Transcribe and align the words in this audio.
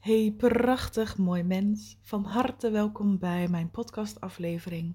Hey, 0.00 0.34
prachtig 0.36 1.16
mooi 1.16 1.42
mens. 1.42 1.98
Van 2.00 2.24
harte 2.24 2.70
welkom 2.70 3.18
bij 3.18 3.48
mijn 3.48 3.70
podcastaflevering. 3.70 4.94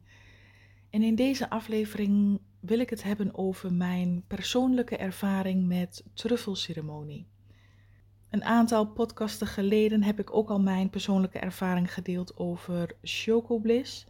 En 0.89 1.04
in 1.04 1.16
deze 1.16 1.50
aflevering 1.50 2.39
wil 2.60 2.79
ik 2.79 2.89
het 2.89 3.04
hebben 3.04 3.36
over 3.36 3.73
mijn 3.73 4.23
persoonlijke 4.28 4.97
ervaring 4.97 5.68
met 5.68 6.04
truffelceremonie. 6.13 7.28
Een 8.29 8.44
aantal 8.44 8.88
podcasten 8.88 9.47
geleden 9.47 10.04
heb 10.04 10.20
ik 10.20 10.36
ook 10.36 10.50
al 10.50 10.60
mijn 10.60 10.89
persoonlijke 10.89 11.40
ervaring 11.40 11.94
gedeeld 11.94 12.38
over 12.38 12.96
chocobliss. 13.02 14.08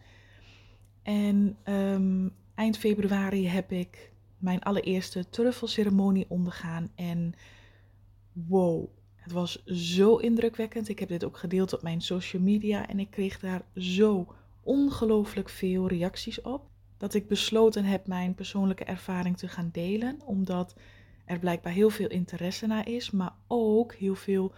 En 1.02 1.58
um, 1.64 2.34
eind 2.54 2.78
februari 2.78 3.48
heb 3.48 3.72
ik 3.72 4.12
mijn 4.38 4.64
allereerste 4.64 5.30
truffelceremonie 5.30 6.26
ondergaan. 6.30 6.92
En 6.96 7.34
wow, 8.34 8.88
het 9.26 9.34
was 9.34 9.64
zo 9.66 10.16
indrukwekkend. 10.16 10.90
Ik 10.90 11.00
heb 11.00 11.10
dit 11.10 11.24
ook 11.24 11.38
gedeeld 11.38 11.74
op 11.74 11.82
mijn 11.82 12.02
social 12.02 12.42
media 12.42 12.88
en 12.88 13.00
ik 13.00 13.10
kreeg 13.10 13.40
daar 13.40 13.62
zo 13.76 14.34
ongelooflijk 14.64 15.50
veel 15.50 15.88
reacties 15.88 16.42
op. 16.42 16.70
Dat 16.98 17.14
ik 17.14 17.28
besloten 17.28 17.84
heb 17.84 18.08
mijn 18.08 18.36
persoonlijke 18.36 18.84
ervaring 18.84 19.38
te 19.38 19.48
gaan 19.48 19.70
delen. 19.72 20.22
Omdat 20.26 20.76
er 21.26 21.40
blijkbaar 21.40 21.74
heel 21.74 21.90
veel 21.90 22.08
interesse 22.08 22.68
naar 22.68 22.88
is, 22.88 23.12
maar 23.12 23.34
ook 23.48 23.94
heel 23.94 24.16
veel 24.16 24.54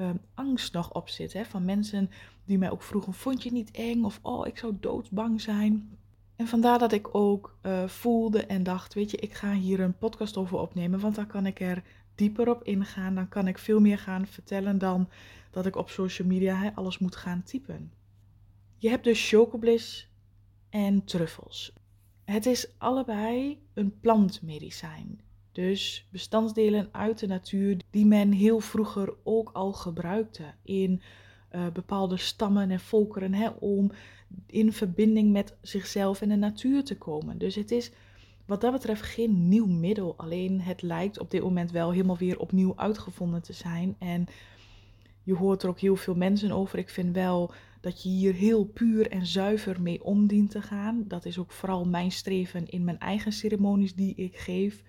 um, 0.00 0.20
angst 0.34 0.72
nog 0.72 0.92
op 0.92 1.08
zit. 1.08 1.32
Hè? 1.32 1.44
Van 1.44 1.64
mensen 1.64 2.10
die 2.44 2.58
mij 2.58 2.70
ook 2.70 2.82
vroegen: 2.82 3.14
Vond 3.14 3.42
je 3.42 3.52
niet 3.52 3.70
eng? 3.70 4.04
Of 4.04 4.18
oh, 4.22 4.46
ik 4.46 4.58
zou 4.58 4.76
doodsbang 4.80 5.40
zijn. 5.40 5.98
En 6.36 6.46
vandaar 6.46 6.78
dat 6.78 6.92
ik 6.92 7.14
ook 7.14 7.58
uh, 7.62 7.84
voelde 7.84 8.46
en 8.46 8.62
dacht: 8.62 8.94
Weet 8.94 9.10
je, 9.10 9.16
ik 9.16 9.34
ga 9.34 9.52
hier 9.52 9.80
een 9.80 9.98
podcast 9.98 10.36
over 10.36 10.58
opnemen, 10.58 11.00
want 11.00 11.14
dan 11.14 11.26
kan 11.26 11.46
ik 11.46 11.60
er 11.60 11.82
dieper 12.14 12.50
op 12.50 12.64
ingaan. 12.64 13.14
Dan 13.14 13.28
kan 13.28 13.48
ik 13.48 13.58
veel 13.58 13.80
meer 13.80 13.98
gaan 13.98 14.26
vertellen 14.26 14.78
dan 14.78 15.08
dat 15.50 15.66
ik 15.66 15.76
op 15.76 15.90
social 15.90 16.28
media 16.28 16.72
alles 16.74 16.98
moet 16.98 17.16
gaan 17.16 17.42
typen. 17.42 17.92
Je 18.78 18.88
hebt 18.88 19.04
dus 19.04 19.28
chocobliss 19.28 20.08
en 20.70 21.04
truffels. 21.04 21.72
Het 22.24 22.46
is 22.46 22.68
allebei 22.78 23.62
een 23.74 24.00
plantmedicijn. 24.00 25.20
Dus 25.52 26.08
bestandsdelen 26.10 26.88
uit 26.92 27.18
de 27.18 27.26
natuur 27.26 27.80
die 27.90 28.06
men 28.06 28.32
heel 28.32 28.60
vroeger 28.60 29.14
ook 29.22 29.50
al 29.52 29.72
gebruikte 29.72 30.54
in 30.62 31.02
uh, 31.52 31.66
bepaalde 31.72 32.16
stammen 32.16 32.70
en 32.70 32.80
volkeren 32.80 33.34
hè, 33.34 33.48
om 33.48 33.90
in 34.46 34.72
verbinding 34.72 35.32
met 35.32 35.56
zichzelf 35.60 36.20
en 36.20 36.28
de 36.28 36.36
natuur 36.36 36.84
te 36.84 36.98
komen. 36.98 37.38
Dus 37.38 37.54
het 37.54 37.70
is 37.70 37.90
wat 38.46 38.60
dat 38.60 38.72
betreft 38.72 39.02
geen 39.02 39.48
nieuw 39.48 39.66
middel. 39.66 40.14
Alleen 40.16 40.60
het 40.60 40.82
lijkt 40.82 41.18
op 41.18 41.30
dit 41.30 41.42
moment 41.42 41.70
wel 41.70 41.90
helemaal 41.90 42.16
weer 42.16 42.38
opnieuw 42.38 42.72
uitgevonden 42.76 43.42
te 43.42 43.52
zijn. 43.52 43.96
En 43.98 44.26
je 45.22 45.34
hoort 45.34 45.62
er 45.62 45.68
ook 45.68 45.80
heel 45.80 45.96
veel 45.96 46.14
mensen 46.14 46.52
over. 46.52 46.78
Ik 46.78 46.88
vind 46.88 47.14
wel 47.14 47.52
dat 47.80 48.02
je 48.02 48.08
hier 48.08 48.34
heel 48.34 48.64
puur 48.64 49.10
en 49.10 49.26
zuiver 49.26 49.82
mee 49.82 50.04
om 50.04 50.26
dient 50.26 50.50
te 50.50 50.62
gaan. 50.62 51.04
Dat 51.08 51.24
is 51.24 51.38
ook 51.38 51.52
vooral 51.52 51.84
mijn 51.84 52.10
streven 52.10 52.68
in 52.68 52.84
mijn 52.84 52.98
eigen 52.98 53.32
ceremonies 53.32 53.94
die 53.94 54.14
ik 54.14 54.36
geef. 54.36 54.82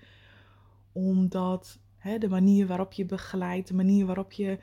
Omdat 0.91 1.79
hè, 1.97 2.17
de 2.17 2.29
manier 2.29 2.67
waarop 2.67 2.93
je 2.93 3.05
begeleidt, 3.05 3.67
de 3.67 3.73
manier 3.73 4.05
waarop 4.05 4.31
je 4.31 4.59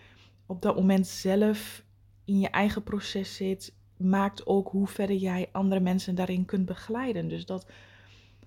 op 0.47 0.63
dat 0.63 0.77
moment 0.77 1.07
zelf 1.07 1.85
in 2.25 2.39
je 2.39 2.49
eigen 2.49 2.83
proces 2.83 3.37
zit, 3.37 3.75
maakt 3.97 4.47
ook 4.47 4.69
hoe 4.69 4.87
verder 4.87 5.17
jij 5.17 5.49
andere 5.53 5.81
mensen 5.81 6.15
daarin 6.15 6.45
kunt 6.45 6.67
begeleiden. 6.67 7.29
Dus 7.29 7.47
dat 7.47 7.67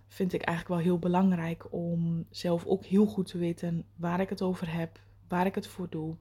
vind 0.07 0.33
ik 0.33 0.41
eigenlijk 0.41 0.77
wel 0.79 0.91
heel 0.91 0.99
belangrijk 0.99 1.73
om 1.73 2.25
zelf 2.29 2.65
ook 2.65 2.85
heel 2.85 3.05
goed 3.05 3.27
te 3.27 3.37
weten 3.37 3.85
waar 3.95 4.19
ik 4.19 4.29
het 4.29 4.41
over 4.41 4.73
heb, 4.73 4.99
waar 5.27 5.45
ik 5.45 5.55
het 5.55 5.67
voor 5.67 5.89
doe. 5.89 6.15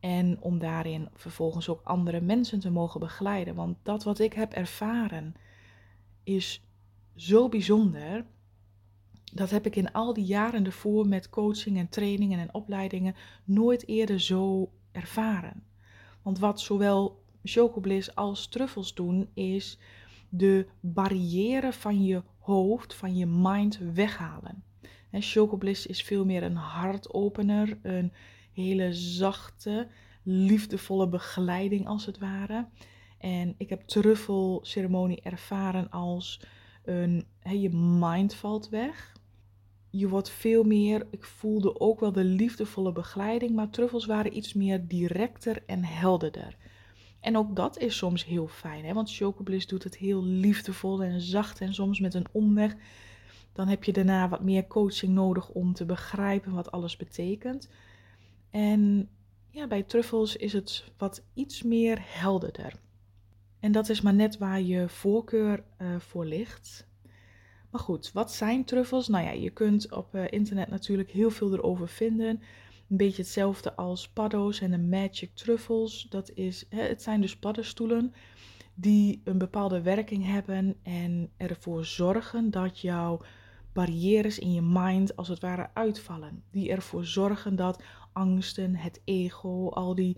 En 0.00 0.40
om 0.40 0.58
daarin 0.58 1.08
vervolgens 1.14 1.68
ook 1.68 1.80
andere 1.84 2.20
mensen 2.20 2.60
te 2.60 2.70
mogen 2.70 3.00
begeleiden. 3.00 3.54
Want 3.54 3.76
dat 3.82 4.04
wat 4.04 4.18
ik 4.18 4.32
heb 4.32 4.52
ervaren 4.52 5.34
is 6.22 6.64
zo 7.14 7.48
bijzonder. 7.48 8.24
Dat 9.32 9.50
heb 9.50 9.66
ik 9.66 9.76
in 9.76 9.92
al 9.92 10.12
die 10.12 10.24
jaren 10.24 10.64
ervoor 10.64 11.08
met 11.08 11.28
coaching 11.28 11.78
en 11.78 11.88
trainingen 11.88 12.38
en 12.38 12.54
opleidingen 12.54 13.14
nooit 13.44 13.88
eerder 13.88 14.20
zo 14.20 14.72
ervaren. 14.92 15.64
Want 16.22 16.38
wat 16.38 16.60
zowel 16.60 17.22
chocobliss 17.42 18.14
als 18.14 18.46
truffels 18.46 18.94
doen, 18.94 19.30
is 19.34 19.78
de 20.34 20.66
barrière 20.80 21.72
van 21.72 22.04
je 22.04 22.22
hoofd, 22.38 22.94
van 22.94 23.16
je 23.16 23.26
mind 23.26 23.78
weghalen. 23.94 24.64
En 25.10 25.22
Chocobliss 25.22 25.86
is 25.86 26.02
veel 26.02 26.24
meer 26.24 26.42
een 26.42 26.56
hartopener, 26.56 27.78
een 27.82 28.12
hele 28.52 28.92
zachte, 28.92 29.88
liefdevolle 30.22 31.08
begeleiding 31.08 31.86
als 31.86 32.06
het 32.06 32.18
ware. 32.18 32.68
En 33.18 33.54
ik 33.58 33.68
heb 33.68 33.82
truffelceremonie 33.82 35.20
ervaren 35.22 35.90
als 35.90 36.42
een, 36.84 37.26
je 37.42 37.70
mind 37.70 38.34
valt 38.34 38.68
weg. 38.68 39.16
Je 39.90 40.08
wordt 40.08 40.30
veel 40.30 40.64
meer, 40.64 41.06
ik 41.10 41.24
voelde 41.24 41.80
ook 41.80 42.00
wel 42.00 42.12
de 42.12 42.24
liefdevolle 42.24 42.92
begeleiding, 42.92 43.54
maar 43.54 43.70
truffels 43.70 44.06
waren 44.06 44.36
iets 44.36 44.52
meer 44.54 44.86
directer 44.86 45.62
en 45.66 45.84
helderder. 45.84 46.56
En 47.22 47.36
ook 47.36 47.56
dat 47.56 47.78
is 47.78 47.96
soms 47.96 48.24
heel 48.24 48.48
fijn, 48.48 48.84
hè? 48.84 48.92
want 48.92 49.14
Chocobliss 49.14 49.66
doet 49.66 49.84
het 49.84 49.96
heel 49.96 50.24
liefdevol 50.24 51.02
en 51.02 51.20
zacht 51.20 51.60
en 51.60 51.74
soms 51.74 52.00
met 52.00 52.14
een 52.14 52.26
omweg. 52.32 52.74
Dan 53.52 53.68
heb 53.68 53.84
je 53.84 53.92
daarna 53.92 54.28
wat 54.28 54.42
meer 54.42 54.66
coaching 54.66 55.12
nodig 55.12 55.48
om 55.48 55.72
te 55.72 55.84
begrijpen 55.84 56.52
wat 56.52 56.70
alles 56.70 56.96
betekent. 56.96 57.68
En 58.50 59.08
ja, 59.50 59.66
bij 59.66 59.82
truffels 59.82 60.36
is 60.36 60.52
het 60.52 60.84
wat 60.96 61.22
iets 61.34 61.62
meer 61.62 61.98
helderder. 62.00 62.72
En 63.60 63.72
dat 63.72 63.88
is 63.88 64.00
maar 64.00 64.14
net 64.14 64.38
waar 64.38 64.60
je 64.60 64.88
voorkeur 64.88 65.64
uh, 65.78 65.98
voor 65.98 66.26
ligt. 66.26 66.86
Maar 67.70 67.80
goed, 67.80 68.12
wat 68.12 68.32
zijn 68.32 68.64
truffels? 68.64 69.08
Nou 69.08 69.24
ja, 69.24 69.30
je 69.30 69.50
kunt 69.50 69.92
op 69.92 70.14
uh, 70.14 70.24
internet 70.30 70.68
natuurlijk 70.68 71.10
heel 71.10 71.30
veel 71.30 71.52
erover 71.52 71.88
vinden. 71.88 72.42
Een 72.92 72.98
beetje 72.98 73.22
hetzelfde 73.22 73.76
als 73.76 74.08
paddo's 74.08 74.60
en 74.60 74.70
de 74.70 74.78
magic 74.78 75.30
truffles. 75.34 76.06
Dat 76.08 76.30
is, 76.34 76.66
het 76.68 77.02
zijn 77.02 77.20
dus 77.20 77.36
paddenstoelen 77.36 78.12
die 78.74 79.20
een 79.24 79.38
bepaalde 79.38 79.82
werking 79.82 80.26
hebben 80.26 80.76
en 80.82 81.30
ervoor 81.36 81.84
zorgen 81.84 82.50
dat 82.50 82.80
jouw 82.80 83.20
barrières 83.72 84.38
in 84.38 84.52
je 84.52 84.62
mind 84.62 85.16
als 85.16 85.28
het 85.28 85.40
ware 85.40 85.70
uitvallen. 85.74 86.42
Die 86.50 86.70
ervoor 86.70 87.04
zorgen 87.04 87.56
dat 87.56 87.82
angsten, 88.12 88.76
het 88.76 89.00
ego, 89.04 89.68
al 89.68 89.94
die 89.94 90.16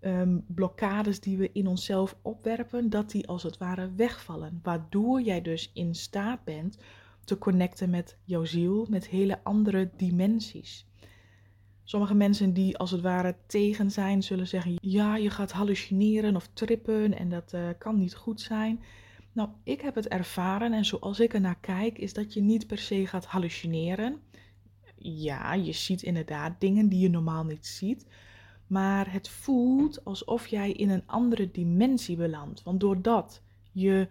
um, 0.00 0.44
blokkades 0.48 1.20
die 1.20 1.38
we 1.38 1.50
in 1.52 1.66
onszelf 1.66 2.16
opwerpen, 2.22 2.90
dat 2.90 3.10
die 3.10 3.28
als 3.28 3.42
het 3.42 3.58
ware 3.58 3.92
wegvallen. 3.96 4.60
Waardoor 4.62 5.20
jij 5.20 5.42
dus 5.42 5.70
in 5.74 5.94
staat 5.94 6.44
bent 6.44 6.78
te 7.24 7.38
connecten 7.38 7.90
met 7.90 8.18
jouw 8.24 8.44
ziel, 8.44 8.86
met 8.90 9.08
hele 9.08 9.44
andere 9.44 9.90
dimensies. 9.96 10.86
Sommige 11.84 12.14
mensen 12.14 12.52
die 12.52 12.78
als 12.78 12.90
het 12.90 13.00
ware 13.00 13.36
tegen 13.46 13.90
zijn, 13.90 14.22
zullen 14.22 14.48
zeggen: 14.48 14.78
ja, 14.80 15.16
je 15.16 15.30
gaat 15.30 15.52
hallucineren 15.52 16.36
of 16.36 16.48
trippen 16.52 17.18
en 17.18 17.28
dat 17.28 17.52
uh, 17.54 17.68
kan 17.78 17.98
niet 17.98 18.14
goed 18.14 18.40
zijn. 18.40 18.82
Nou, 19.32 19.48
ik 19.64 19.80
heb 19.80 19.94
het 19.94 20.08
ervaren 20.08 20.72
en 20.72 20.84
zoals 20.84 21.20
ik 21.20 21.34
er 21.34 21.40
naar 21.40 21.60
kijk, 21.60 21.98
is 21.98 22.12
dat 22.12 22.32
je 22.32 22.42
niet 22.42 22.66
per 22.66 22.78
se 22.78 23.06
gaat 23.06 23.26
hallucineren. 23.26 24.20
Ja, 24.96 25.54
je 25.54 25.72
ziet 25.72 26.02
inderdaad 26.02 26.60
dingen 26.60 26.88
die 26.88 27.00
je 27.00 27.10
normaal 27.10 27.44
niet 27.44 27.66
ziet. 27.66 28.06
Maar 28.66 29.12
het 29.12 29.28
voelt 29.28 30.04
alsof 30.04 30.46
jij 30.46 30.72
in 30.72 30.90
een 30.90 31.06
andere 31.06 31.50
dimensie 31.50 32.16
belandt. 32.16 32.62
Want 32.62 32.80
doordat 32.80 33.42
je 33.72 34.08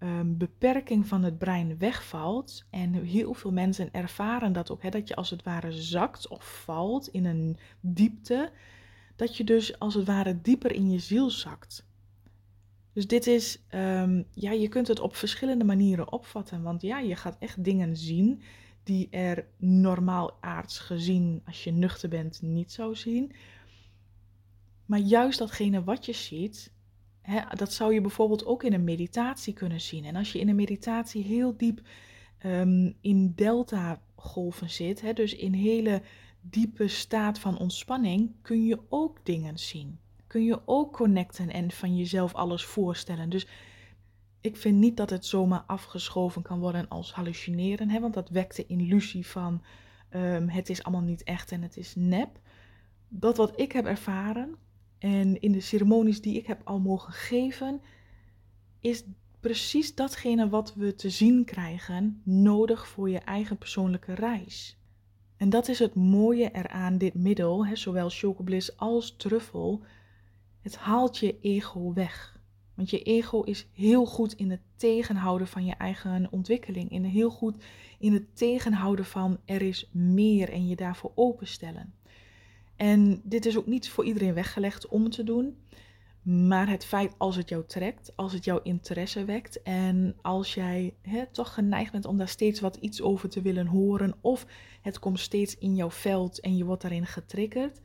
um, 0.00 0.36
beperking 0.36 1.06
van 1.06 1.22
het 1.22 1.38
brein 1.38 1.78
wegvalt. 1.78 2.64
En 2.70 2.92
heel 2.92 3.34
veel 3.34 3.52
mensen 3.52 3.92
ervaren 3.92 4.52
dat 4.52 4.70
ook, 4.70 4.82
hè, 4.82 4.88
dat 4.88 5.08
je 5.08 5.14
als 5.14 5.30
het 5.30 5.42
ware 5.42 5.72
zakt 5.72 6.28
of 6.28 6.62
valt 6.64 7.08
in 7.08 7.24
een 7.24 7.56
diepte. 7.80 8.52
Dat 9.16 9.36
je 9.36 9.44
dus 9.44 9.78
als 9.78 9.94
het 9.94 10.06
ware 10.06 10.40
dieper 10.40 10.72
in 10.72 10.90
je 10.90 10.98
ziel 10.98 11.30
zakt. 11.30 11.88
Dus 12.92 13.06
dit 13.06 13.26
is, 13.26 13.58
um, 13.74 14.26
ja, 14.34 14.50
je 14.50 14.68
kunt 14.68 14.88
het 14.88 15.00
op 15.00 15.16
verschillende 15.16 15.64
manieren 15.64 16.12
opvatten. 16.12 16.62
Want 16.62 16.82
ja, 16.82 16.98
je 16.98 17.16
gaat 17.16 17.36
echt 17.38 17.64
dingen 17.64 17.96
zien 17.96 18.42
die 18.82 19.08
er 19.10 19.46
normaal 19.56 20.36
aards 20.40 20.78
gezien, 20.78 21.42
als 21.46 21.64
je 21.64 21.70
nuchter 21.70 22.08
bent, 22.08 22.42
niet 22.42 22.72
zou 22.72 22.94
zien. 22.94 23.32
Maar 24.86 24.98
juist 24.98 25.38
datgene 25.38 25.84
wat 25.84 26.06
je 26.06 26.12
ziet, 26.12 26.72
dat 27.54 27.72
zou 27.72 27.94
je 27.94 28.00
bijvoorbeeld 28.00 28.46
ook 28.46 28.62
in 28.62 28.72
een 28.72 28.84
meditatie 28.84 29.52
kunnen 29.52 29.80
zien. 29.80 30.04
En 30.04 30.16
als 30.16 30.32
je 30.32 30.38
in 30.38 30.48
een 30.48 30.56
meditatie 30.56 31.24
heel 31.24 31.56
diep 31.56 31.80
um, 32.46 32.96
in 33.00 33.32
delta-golven 33.34 34.70
zit, 34.70 35.16
dus 35.16 35.34
in 35.34 35.52
hele 35.52 36.02
diepe 36.40 36.88
staat 36.88 37.38
van 37.38 37.58
ontspanning, 37.58 38.32
kun 38.42 38.64
je 38.64 38.78
ook 38.88 39.18
dingen 39.22 39.58
zien. 39.58 39.98
Kun 40.26 40.44
je 40.44 40.60
ook 40.64 40.92
connecten 40.92 41.50
en 41.50 41.70
van 41.70 41.96
jezelf 41.96 42.34
alles 42.34 42.64
voorstellen. 42.64 43.30
Dus 43.30 43.46
ik 44.40 44.56
vind 44.56 44.78
niet 44.78 44.96
dat 44.96 45.10
het 45.10 45.26
zomaar 45.26 45.64
afgeschoven 45.66 46.42
kan 46.42 46.58
worden 46.58 46.88
als 46.88 47.12
hallucineren, 47.12 48.00
want 48.00 48.14
dat 48.14 48.28
wekt 48.28 48.56
de 48.56 48.66
illusie 48.66 49.26
van 49.26 49.62
um, 50.14 50.48
het 50.48 50.68
is 50.68 50.82
allemaal 50.82 51.04
niet 51.04 51.22
echt 51.22 51.52
en 51.52 51.62
het 51.62 51.76
is 51.76 51.94
nep. 51.94 52.40
Dat 53.08 53.36
wat 53.36 53.60
ik 53.60 53.72
heb 53.72 53.84
ervaren, 53.86 54.56
En 55.00 55.40
in 55.40 55.52
de 55.52 55.60
ceremonies 55.60 56.20
die 56.20 56.36
ik 56.36 56.46
heb 56.46 56.60
al 56.64 56.80
mogen 56.80 57.12
geven, 57.12 57.80
is 58.80 59.04
precies 59.40 59.94
datgene 59.94 60.48
wat 60.48 60.74
we 60.74 60.94
te 60.94 61.10
zien 61.10 61.44
krijgen 61.44 62.22
nodig 62.24 62.88
voor 62.88 63.10
je 63.10 63.18
eigen 63.18 63.58
persoonlijke 63.58 64.14
reis. 64.14 64.78
En 65.36 65.50
dat 65.50 65.68
is 65.68 65.78
het 65.78 65.94
mooie 65.94 66.50
eraan 66.52 66.98
dit 66.98 67.14
middel, 67.14 67.66
hè, 67.66 67.76
zowel 67.76 68.10
chocobliss 68.10 68.76
als 68.76 69.16
truffel. 69.16 69.82
Het 70.60 70.76
haalt 70.76 71.18
je 71.18 71.40
ego 71.40 71.92
weg. 71.92 72.40
Want 72.74 72.90
je 72.90 73.02
ego 73.02 73.42
is 73.42 73.66
heel 73.72 74.06
goed 74.06 74.32
in 74.32 74.50
het 74.50 74.60
tegenhouden 74.76 75.46
van 75.46 75.64
je 75.64 75.74
eigen 75.74 76.28
ontwikkeling. 76.30 76.90
In 76.90 77.04
heel 77.04 77.30
goed 77.30 77.64
in 77.98 78.12
het 78.12 78.36
tegenhouden 78.36 79.04
van 79.04 79.40
er 79.44 79.62
is 79.62 79.88
meer 79.92 80.50
en 80.50 80.68
je 80.68 80.76
daarvoor 80.76 81.12
openstellen. 81.14 81.94
En 82.80 83.20
dit 83.24 83.46
is 83.46 83.56
ook 83.56 83.66
niet 83.66 83.90
voor 83.90 84.04
iedereen 84.04 84.34
weggelegd 84.34 84.88
om 84.88 85.10
te 85.10 85.24
doen. 85.24 85.56
Maar 86.22 86.68
het 86.68 86.84
feit 86.84 87.14
als 87.18 87.36
het 87.36 87.48
jou 87.48 87.64
trekt, 87.66 88.12
als 88.16 88.32
het 88.32 88.44
jouw 88.44 88.60
interesse 88.62 89.24
wekt 89.24 89.62
en 89.62 90.16
als 90.22 90.54
jij 90.54 90.94
toch 91.32 91.54
geneigd 91.54 91.92
bent 91.92 92.04
om 92.04 92.16
daar 92.16 92.28
steeds 92.28 92.60
wat 92.60 92.76
iets 92.76 93.02
over 93.02 93.28
te 93.28 93.42
willen 93.42 93.66
horen 93.66 94.14
of 94.20 94.46
het 94.82 94.98
komt 94.98 95.20
steeds 95.20 95.58
in 95.58 95.74
jouw 95.74 95.90
veld 95.90 96.40
en 96.40 96.56
je 96.56 96.64
wordt 96.64 96.82
daarin 96.82 97.06
getriggerd, 97.06 97.80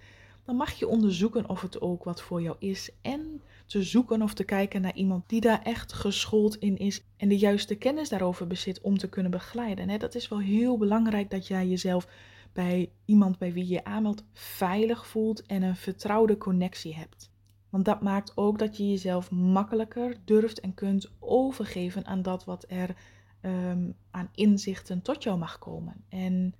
dan 0.45 0.55
mag 0.55 0.71
je 0.71 0.87
onderzoeken 0.87 1.49
of 1.49 1.61
het 1.61 1.81
ook 1.81 2.03
wat 2.03 2.21
voor 2.21 2.41
jou 2.41 2.55
is 2.59 2.89
en 3.01 3.41
te 3.65 3.83
zoeken 3.83 4.21
of 4.21 4.33
te 4.33 4.43
kijken 4.43 4.81
naar 4.81 4.95
iemand 4.95 5.29
die 5.29 5.41
daar 5.41 5.61
echt 5.63 5.93
geschoold 5.93 6.55
in 6.55 6.77
is 6.77 7.03
en 7.17 7.29
de 7.29 7.37
juiste 7.37 7.75
kennis 7.75 8.09
daarover 8.09 8.47
bezit 8.47 8.81
om 8.81 8.97
te 8.97 9.09
kunnen 9.09 9.31
begeleiden. 9.31 9.99
Dat 9.99 10.15
is 10.15 10.27
wel 10.27 10.39
heel 10.39 10.77
belangrijk 10.77 11.29
dat 11.29 11.47
jij 11.47 11.67
jezelf 11.67 12.07
bij 12.55 12.91
iemand 13.05 13.37
bij 13.37 13.53
wie 13.53 13.67
je 13.67 13.83
aanmeldt 13.83 14.23
veilig 14.33 15.07
voelt 15.07 15.45
en 15.45 15.61
een 15.63 15.75
vertrouwde 15.75 16.37
connectie 16.37 16.95
hebt. 16.95 17.31
Want 17.69 17.85
dat 17.85 18.01
maakt 18.01 18.37
ook 18.37 18.59
dat 18.59 18.77
je 18.77 18.89
jezelf 18.89 19.31
makkelijker 19.31 20.15
durft 20.25 20.59
en 20.59 20.73
kunt 20.73 21.11
overgeven 21.19 22.05
aan 22.05 22.21
dat 22.21 22.45
wat 22.45 22.65
er 22.67 22.95
um, 23.41 23.95
aan 24.11 24.29
inzichten 24.31 25.01
tot 25.01 25.23
jou 25.23 25.37
mag 25.37 25.59
komen. 25.59 26.03
En 26.09 26.55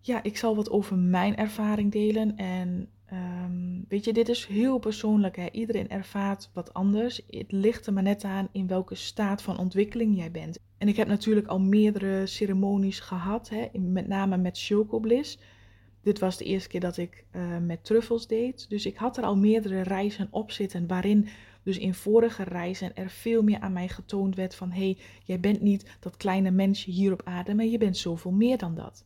ja, 0.00 0.22
ik 0.22 0.36
zal 0.36 0.56
wat 0.56 0.70
over 0.70 0.96
mijn 0.98 1.36
ervaring 1.36 1.92
delen. 1.92 2.36
En 2.36 2.88
um, 3.12 3.84
weet 3.88 4.04
je, 4.04 4.12
dit 4.12 4.28
is 4.28 4.46
heel 4.46 4.78
persoonlijk. 4.78 5.36
Hè? 5.36 5.50
Iedereen 5.50 5.88
ervaart 5.88 6.50
wat 6.52 6.74
anders. 6.74 7.20
Het 7.30 7.52
ligt 7.52 7.86
er 7.86 7.92
maar 7.92 8.02
net 8.02 8.24
aan 8.24 8.48
in 8.52 8.66
welke 8.66 8.94
staat 8.94 9.42
van 9.42 9.58
ontwikkeling 9.58 10.16
jij 10.16 10.30
bent. 10.30 10.58
En 10.78 10.88
ik 10.88 10.96
heb 10.96 11.08
natuurlijk 11.08 11.46
al 11.46 11.60
meerdere 11.60 12.26
ceremonies 12.26 13.00
gehad, 13.00 13.48
hè? 13.48 13.78
met 13.78 14.08
name 14.08 14.36
met 14.36 14.58
Chocobliss. 14.58 15.38
Dit 16.02 16.18
was 16.18 16.36
de 16.36 16.44
eerste 16.44 16.68
keer 16.68 16.80
dat 16.80 16.96
ik 16.96 17.24
uh, 17.32 17.58
met 17.58 17.84
truffels 17.84 18.26
deed. 18.26 18.66
Dus 18.68 18.86
ik 18.86 18.96
had 18.96 19.16
er 19.16 19.24
al 19.24 19.36
meerdere 19.36 19.80
reizen 19.80 20.28
op 20.30 20.50
zitten 20.50 20.86
waarin 20.86 21.28
dus 21.62 21.78
in 21.78 21.94
vorige 21.94 22.42
reizen 22.42 22.96
er 22.96 23.10
veel 23.10 23.42
meer 23.42 23.60
aan 23.60 23.72
mij 23.72 23.88
getoond 23.88 24.36
werd 24.36 24.54
van 24.54 24.70
hé, 24.70 24.80
hey, 24.80 24.98
jij 25.24 25.40
bent 25.40 25.60
niet 25.60 25.96
dat 26.00 26.16
kleine 26.16 26.50
mensje 26.50 26.90
hier 26.90 27.12
op 27.12 27.22
aarde, 27.24 27.54
maar 27.54 27.64
je 27.64 27.78
bent 27.78 27.96
zoveel 27.96 28.30
meer 28.30 28.58
dan 28.58 28.74
dat. 28.74 29.04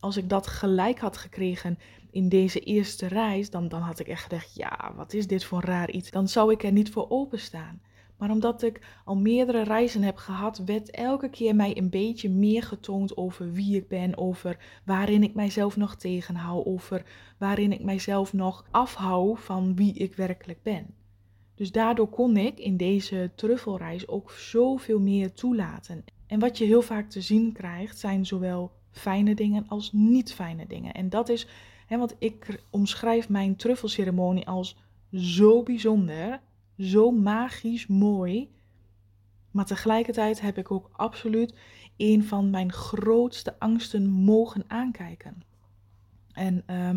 Als 0.00 0.16
ik 0.16 0.28
dat 0.28 0.46
gelijk 0.46 0.98
had 0.98 1.16
gekregen 1.16 1.78
in 2.10 2.28
deze 2.28 2.60
eerste 2.60 3.06
reis, 3.06 3.50
dan, 3.50 3.68
dan 3.68 3.80
had 3.80 3.98
ik 3.98 4.08
echt 4.08 4.22
gedacht, 4.22 4.54
ja, 4.54 4.92
wat 4.96 5.12
is 5.12 5.26
dit 5.26 5.44
voor 5.44 5.64
raar 5.64 5.90
iets? 5.90 6.10
Dan 6.10 6.28
zou 6.28 6.52
ik 6.52 6.62
er 6.62 6.72
niet 6.72 6.90
voor 6.90 7.06
openstaan. 7.08 7.80
Maar 8.20 8.30
omdat 8.30 8.62
ik 8.62 8.80
al 9.04 9.16
meerdere 9.16 9.62
reizen 9.62 10.02
heb 10.02 10.16
gehad, 10.16 10.58
werd 10.58 10.90
elke 10.90 11.28
keer 11.28 11.54
mij 11.54 11.76
een 11.76 11.90
beetje 11.90 12.30
meer 12.30 12.62
getoond 12.62 13.16
over 13.16 13.52
wie 13.52 13.76
ik 13.76 13.88
ben, 13.88 14.16
over 14.16 14.58
waarin 14.84 15.22
ik 15.22 15.34
mijzelf 15.34 15.76
nog 15.76 15.96
tegenhoud, 15.96 16.66
over 16.66 17.04
waarin 17.38 17.72
ik 17.72 17.82
mijzelf 17.84 18.32
nog 18.32 18.64
afhoud 18.70 19.40
van 19.40 19.76
wie 19.76 19.92
ik 19.92 20.14
werkelijk 20.14 20.62
ben. 20.62 20.94
Dus 21.54 21.72
daardoor 21.72 22.08
kon 22.08 22.36
ik 22.36 22.58
in 22.58 22.76
deze 22.76 23.30
truffelreis 23.34 24.08
ook 24.08 24.30
zoveel 24.30 25.00
meer 25.00 25.32
toelaten. 25.32 26.04
En 26.26 26.38
wat 26.38 26.58
je 26.58 26.64
heel 26.64 26.82
vaak 26.82 27.10
te 27.10 27.20
zien 27.20 27.52
krijgt, 27.52 27.98
zijn 27.98 28.26
zowel 28.26 28.72
fijne 28.90 29.34
dingen 29.34 29.68
als 29.68 29.92
niet 29.92 30.34
fijne 30.34 30.66
dingen. 30.66 30.94
En 30.94 31.08
dat 31.08 31.28
is, 31.28 31.46
hè, 31.86 31.98
want 31.98 32.14
ik 32.18 32.64
omschrijf 32.70 33.28
mijn 33.28 33.56
truffelceremonie 33.56 34.46
als 34.46 34.76
zo 35.12 35.62
bijzonder 35.62 36.40
zo 36.80 37.10
magisch 37.10 37.86
mooi. 37.86 38.50
Maar 39.50 39.64
tegelijkertijd 39.64 40.40
heb 40.40 40.58
ik 40.58 40.70
ook 40.70 40.90
absoluut 40.92 41.54
een 41.96 42.24
van 42.24 42.50
mijn 42.50 42.72
grootste 42.72 43.58
angsten 43.58 44.10
mogen 44.10 44.64
aankijken. 44.66 45.42
En 46.32 46.62
ehm, 46.66 46.96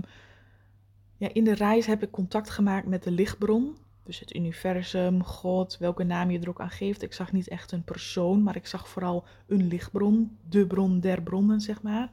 ja, 1.17 1.29
in 1.33 1.43
de 1.43 1.53
reis 1.53 1.85
heb 1.85 2.03
ik 2.03 2.11
contact 2.11 2.49
gemaakt 2.49 2.87
met 2.87 3.03
de 3.03 3.11
lichtbron. 3.11 3.77
Dus 4.03 4.19
het 4.19 4.35
universum, 4.35 5.23
God, 5.23 5.77
welke 5.77 6.03
naam 6.03 6.31
je 6.31 6.39
er 6.39 6.50
ook 6.50 6.59
aan 6.59 6.69
geeft. 6.69 7.01
Ik 7.01 7.13
zag 7.13 7.31
niet 7.31 7.47
echt 7.47 7.71
een 7.71 7.83
persoon, 7.83 8.44
maar 8.44 8.55
ik 8.55 8.67
zag 8.67 8.88
vooral 8.88 9.25
een 9.47 9.67
lichtbron. 9.67 10.38
De 10.50 10.67
bron 10.67 11.00
der 11.00 11.21
bronnen, 11.21 11.61
zeg 11.61 11.81
maar. 11.81 12.09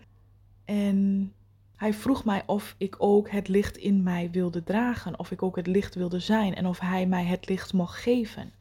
En 0.64 1.32
hij 1.76 1.94
vroeg 1.94 2.24
mij 2.24 2.42
of 2.46 2.74
ik 2.78 2.94
ook 2.98 3.30
het 3.30 3.48
licht 3.48 3.76
in 3.76 4.02
mij 4.02 4.30
wilde 4.30 4.62
dragen, 4.62 5.18
of 5.18 5.30
ik 5.30 5.42
ook 5.42 5.56
het 5.56 5.66
licht 5.66 5.94
wilde 5.94 6.20
zijn 6.20 6.54
en 6.54 6.66
of 6.66 6.80
hij 6.80 7.06
mij 7.06 7.24
het 7.24 7.48
licht 7.48 7.72
mocht 7.72 7.98
geven. 7.98 8.52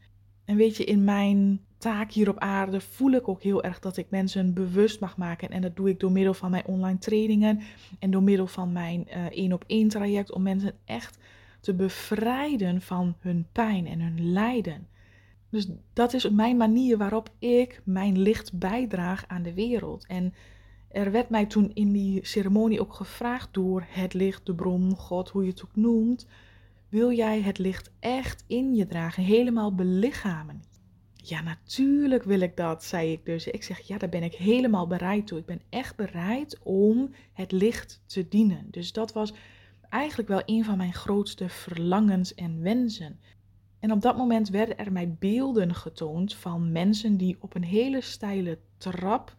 En 0.46 0.56
weet 0.56 0.78
je, 0.78 0.84
in 0.84 1.04
mijn 1.04 1.62
taak 1.78 2.12
hier 2.12 2.30
op 2.30 2.38
aarde 2.38 2.81
voel 2.81 3.12
ik 3.12 3.28
ook 3.28 3.42
heel 3.42 3.64
erg 3.64 3.80
dat 3.80 3.98
ik 3.98 4.10
mensen 4.10 4.54
bewust 4.54 5.00
mag 5.00 5.18
maken. 5.18 5.50
En 5.50 5.62
dat 5.62 5.76
doe 5.76 5.90
ik 5.90 6.00
door 6.00 6.12
middel 6.12 6.34
van 6.34 6.52
mijn 6.52 6.66
online 6.66 6.98
trainingen 6.98 7.62
en 8.00 8.12
door 8.12 8.24
middel 8.24 8.48
van 8.48 8.72
mijn 8.72 9.08
eh, 9.08 9.26
één 9.26 9.54
op 9.54 9.64
één 9.68 9.88
traject 9.88 10.31
om 10.31 10.42
mensen 10.42 10.74
echt 10.86 11.19
te 11.60 11.74
bevrijden 11.74 12.82
van 12.82 13.16
hun 13.20 13.48
pijn 13.52 13.88
en 13.88 14.02
hun 14.02 14.32
lijden. 14.32 14.88
Dus 15.50 15.68
dat 15.94 16.14
is 16.14 16.30
mijn 16.30 16.58
manier 16.58 16.98
waarop 16.98 17.30
ik 17.40 17.82
mijn 17.84 18.20
licht 18.20 18.60
bijdraag 18.60 19.24
aan 19.28 19.44
de 19.44 19.54
wereld. 19.54 20.06
En 20.08 20.34
er 20.90 21.12
werd 21.12 21.30
mij 21.30 21.46
toen 21.46 21.72
in 21.74 21.92
die 21.92 22.26
ceremonie 22.26 22.82
ook 22.82 22.94
gevraagd 22.94 23.54
door 23.54 23.86
het 23.88 24.14
licht, 24.14 24.46
de 24.46 24.56
bron, 24.56 24.96
God, 24.96 25.30
hoe 25.30 25.44
je 25.44 25.50
het 25.50 25.64
ook 25.64 25.76
noemt. 25.76 26.28
Wil 26.90 27.12
jij 27.12 27.42
het 27.42 27.58
licht 27.58 27.92
echt 28.00 28.44
in 28.48 28.76
je 28.76 28.88
dragen, 28.88 29.24
helemaal 29.24 29.76
belichamen? 29.76 30.64
Ja, 31.14 31.42
natuurlijk 31.42 32.24
wil 32.24 32.40
ik 32.40 32.58
dat, 32.58 32.84
zei 32.84 33.12
ik 33.12 33.26
dus. 33.26 33.48
Ik 33.48 33.64
zeg, 33.64 33.80
ja, 33.80 33.98
daar 33.98 34.10
ben 34.10 34.24
ik 34.24 34.34
helemaal 34.34 34.88
bereid 34.88 35.28
toe. 35.28 35.40
Ik 35.40 35.46
ben 35.46 35.62
echt 35.70 35.96
bereid 35.96 36.60
om 36.64 37.10
het 37.34 37.52
licht 37.52 38.02
te 38.06 38.28
dienen. 38.28 38.68
Dus 38.72 38.92
dat 38.94 39.14
was 39.14 39.34
eigenlijk 39.90 40.30
wel 40.30 40.42
een 40.46 40.66
van 40.66 40.78
mijn 40.78 40.94
grootste 40.94 41.50
verlangens 41.50 42.34
en 42.34 42.62
wensen. 42.62 43.20
En 43.80 43.92
op 43.92 44.02
dat 44.02 44.18
moment 44.18 44.50
werden 44.50 44.78
er 44.78 44.92
mij 44.92 45.16
beelden 45.19 45.76
getoond 45.76 46.36
van 46.36 46.72
mensen 46.72 47.18
die 47.18 47.38
op 47.40 47.56
een 47.56 47.64
hele 47.64 48.02
steile 48.02 48.60
trap 48.78 49.38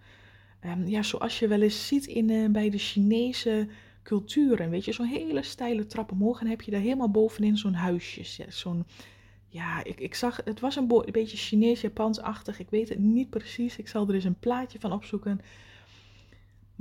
Um, 0.67 0.87
ja, 0.87 1.03
zoals 1.03 1.39
je 1.39 1.49
wel 1.49 1.61
eens 1.61 1.87
ziet 1.87 2.07
in, 2.07 2.31
uh, 2.31 2.49
bij 2.49 2.71
de 2.71 2.79
Chinese 2.79 3.69
culturen. 4.03 4.71
Weet 4.71 4.85
je, 4.85 4.93
zo'n 4.93 5.07
hele 5.07 5.43
steile 5.43 5.87
trap 5.87 6.13
omhoog. 6.13 6.41
En 6.41 6.47
heb 6.47 6.63
je 6.63 6.71
daar 6.71 6.81
helemaal 6.81 7.11
bovenin 7.11 7.57
zo'n 7.57 7.75
huisje. 7.75 8.45
Zo'n, 8.49 8.87
ja, 9.49 9.85
ik, 9.85 10.01
ik 10.01 10.15
zag, 10.15 10.41
het 10.45 10.61
was 10.61 10.77
een, 10.77 10.91
een 10.91 11.13
beetje 11.13 11.37
Chinees-Japans-achtig. 11.37 12.59
Ik 12.59 12.71
weet 12.71 12.89
het 12.89 12.99
niet 12.99 13.31
precies. 13.31 13.77
Ik 13.77 13.89
zal 13.89 14.09
er 14.09 14.15
eens 14.15 14.25
een 14.25 14.39
plaatje 14.39 14.81
van 14.81 14.93
opzoeken. 14.93 15.41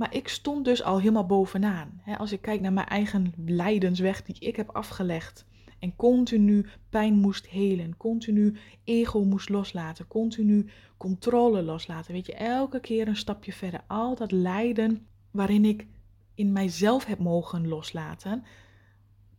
Maar 0.00 0.14
ik 0.14 0.28
stond 0.28 0.64
dus 0.64 0.82
al 0.82 0.98
helemaal 0.98 1.26
bovenaan. 1.26 2.02
als 2.18 2.32
ik 2.32 2.40
kijk 2.40 2.60
naar 2.60 2.72
mijn 2.72 2.86
eigen 2.86 3.32
lijdensweg 3.46 4.22
die 4.22 4.36
ik 4.38 4.56
heb 4.56 4.70
afgelegd. 4.70 5.44
En 5.78 5.96
continu 5.96 6.66
pijn 6.90 7.14
moest 7.14 7.46
helen, 7.46 7.96
continu 7.96 8.56
ego 8.84 9.24
moest 9.24 9.48
loslaten, 9.48 10.06
continu 10.06 10.70
controle 10.96 11.62
loslaten. 11.62 12.12
Weet 12.12 12.26
je, 12.26 12.34
elke 12.34 12.80
keer 12.80 13.08
een 13.08 13.16
stapje 13.16 13.52
verder. 13.52 13.80
Al 13.86 14.14
dat 14.14 14.32
lijden 14.32 15.06
waarin 15.30 15.64
ik 15.64 15.86
in 16.34 16.52
mijzelf 16.52 17.04
heb 17.04 17.18
mogen 17.18 17.68
loslaten, 17.68 18.44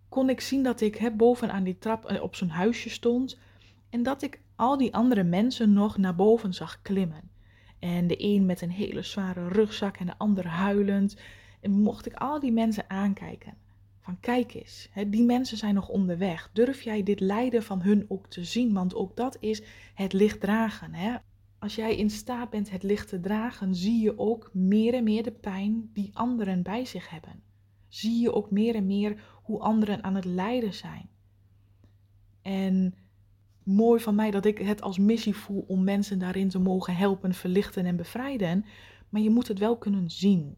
kon 0.10 0.30
ik 0.30 0.42
zien 0.42 0.64
dat 0.64 0.82
ik 0.82 1.18
bovenaan 1.18 1.64
die 1.64 1.78
trap 1.78 2.06
eh, 2.06 2.22
op 2.22 2.36
zo'n 2.36 2.50
huisje 2.50 2.90
stond 2.90 3.40
en 3.90 4.04
dat 4.04 4.22
ik 4.22 4.42
al 4.56 4.78
die 4.78 4.94
andere 4.94 5.24
mensen 5.24 5.74
nog 5.74 5.98
naar 5.98 6.16
boven 6.16 6.54
zag 6.54 6.82
klimmen. 6.82 7.31
En 7.82 8.08
de 8.08 8.24
een 8.24 8.46
met 8.46 8.62
een 8.62 8.72
hele 8.72 9.02
zware 9.02 9.48
rugzak 9.48 9.98
en 9.98 10.06
de 10.06 10.18
ander 10.18 10.48
huilend. 10.48 11.18
En 11.62 11.72
mocht 11.72 12.06
ik 12.06 12.14
al 12.14 12.40
die 12.40 12.52
mensen 12.52 12.90
aankijken. 12.90 13.54
Van 14.00 14.20
kijk 14.20 14.54
eens, 14.54 14.90
hè, 14.92 15.10
die 15.10 15.24
mensen 15.24 15.58
zijn 15.58 15.74
nog 15.74 15.90
onderweg. 15.90 16.50
Durf 16.54 16.82
jij 16.82 17.04
dit 17.04 17.20
lijden 17.20 17.64
van 17.64 17.82
hun 17.82 18.06
ook 18.08 18.28
te 18.28 18.44
zien? 18.44 18.74
Want 18.74 18.96
ook 18.96 19.16
dat 19.16 19.38
is 19.40 19.64
het 19.94 20.14
licht 20.14 20.40
dragen. 20.40 20.94
Hè? 20.94 21.16
Als 21.60 21.76
jij 21.76 21.96
in 21.96 22.10
staat 22.10 22.50
bent 22.50 22.70
het 22.70 22.84
licht 22.84 23.08
te 23.08 23.20
dragen, 23.20 23.76
zie 23.76 24.02
je 24.02 24.20
ook 24.20 24.50
meer 24.54 24.94
en 24.94 25.04
meer 25.04 25.24
de 25.24 25.32
pijn 25.32 25.90
die 25.94 26.10
anderen 26.14 26.64
bij 26.64 26.86
zich 26.86 27.10
hebben. 27.10 27.44
Zie 27.88 28.22
je 28.22 28.34
ook 28.34 28.52
meer 28.52 28.76
en 28.76 28.86
meer 28.86 29.24
hoe 29.44 29.60
anderen 29.60 30.04
aan 30.04 30.16
het 30.16 30.26
lijden 30.26 30.74
zijn. 30.74 31.10
En 32.42 32.96
mooi 33.64 34.02
van 34.02 34.16
mij 34.16 34.32
dat 34.32 34.46
ik 34.46 34.58
het 34.58 34.82
als 34.82 34.98
missie 34.98 35.36
voel 35.36 35.66
om 35.68 35.84
mensen 35.84 36.20
daarin 36.20 36.50
te 36.50 36.60
mogen 36.60 36.96
helpen, 36.96 37.34
verlichten 37.34 37.86
en 37.86 37.96
bevrijden. 37.96 38.66
Maar 39.10 39.22
je 39.22 39.30
moet 39.30 39.48
het 39.48 39.60
wel 39.60 39.78
kunnen 39.78 40.10
zien. 40.10 40.58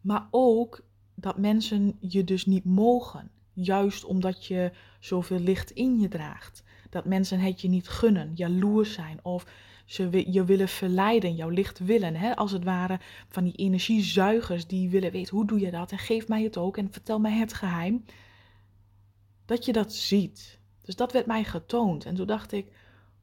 Maar 0.00 0.28
ook 0.30 0.84
dat 1.14 1.38
mensen 1.38 1.96
je 2.00 2.24
dus 2.24 2.46
niet 2.46 2.64
mogen. 2.64 3.30
juist 3.60 4.04
omdat 4.04 4.46
je 4.46 4.72
zoveel 5.00 5.38
licht 5.38 5.70
in 5.70 6.00
je 6.00 6.08
draagt. 6.08 6.62
Dat 6.90 7.04
mensen 7.04 7.40
het 7.40 7.60
je 7.60 7.68
niet 7.68 7.88
gunnen, 7.88 8.32
jaloers 8.34 8.92
zijn 8.92 9.18
of 9.22 9.46
ze 9.88 10.32
je 10.32 10.44
willen 10.44 10.68
verleiden, 10.68 11.34
jouw 11.34 11.48
licht 11.48 11.78
willen. 11.78 12.14
Hè? 12.14 12.36
Als 12.36 12.52
het 12.52 12.64
ware 12.64 13.00
van 13.28 13.44
die 13.44 13.52
energiezuigers 13.52 14.66
die 14.66 14.90
willen 14.90 15.10
weten 15.10 15.36
hoe 15.36 15.46
doe 15.46 15.60
je 15.60 15.70
dat 15.70 15.92
en 15.92 15.98
geef 15.98 16.28
mij 16.28 16.42
het 16.42 16.56
ook 16.56 16.76
en 16.76 16.92
vertel 16.92 17.18
mij 17.18 17.32
het 17.32 17.52
geheim. 17.52 18.04
Dat 19.44 19.64
je 19.64 19.72
dat 19.72 19.92
ziet. 19.92 20.57
Dus 20.88 20.96
dat 20.96 21.12
werd 21.12 21.26
mij 21.26 21.44
getoond. 21.44 22.04
En 22.04 22.14
toen 22.14 22.26
dacht 22.26 22.52
ik, 22.52 22.72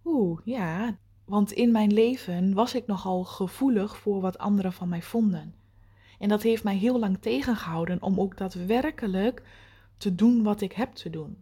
oeh, 0.04 0.40
ja, 0.44 0.98
want 1.24 1.52
in 1.52 1.72
mijn 1.72 1.94
leven 1.94 2.54
was 2.54 2.76
ik 2.76 2.88
nogal 2.88 3.24
gevoelig 3.24 3.98
voor 3.98 4.22
wat 4.22 4.38
anderen 4.38 4.74
van 4.74 4.90
mij 4.90 5.02
vonden. 5.02 5.56
En 6.20 6.30
dat 6.30 6.42
heeft 6.42 6.64
mij 6.64 6.76
heel 6.76 7.00
lang 7.00 7.18
tegengehouden 7.22 8.02
om 8.02 8.20
ook 8.20 8.38
daadwerkelijk 8.38 9.44
te 9.98 10.16
doen 10.16 10.44
wat 10.44 10.62
ik 10.62 10.72
heb 10.72 10.94
te 10.94 11.10
doen. 11.10 11.38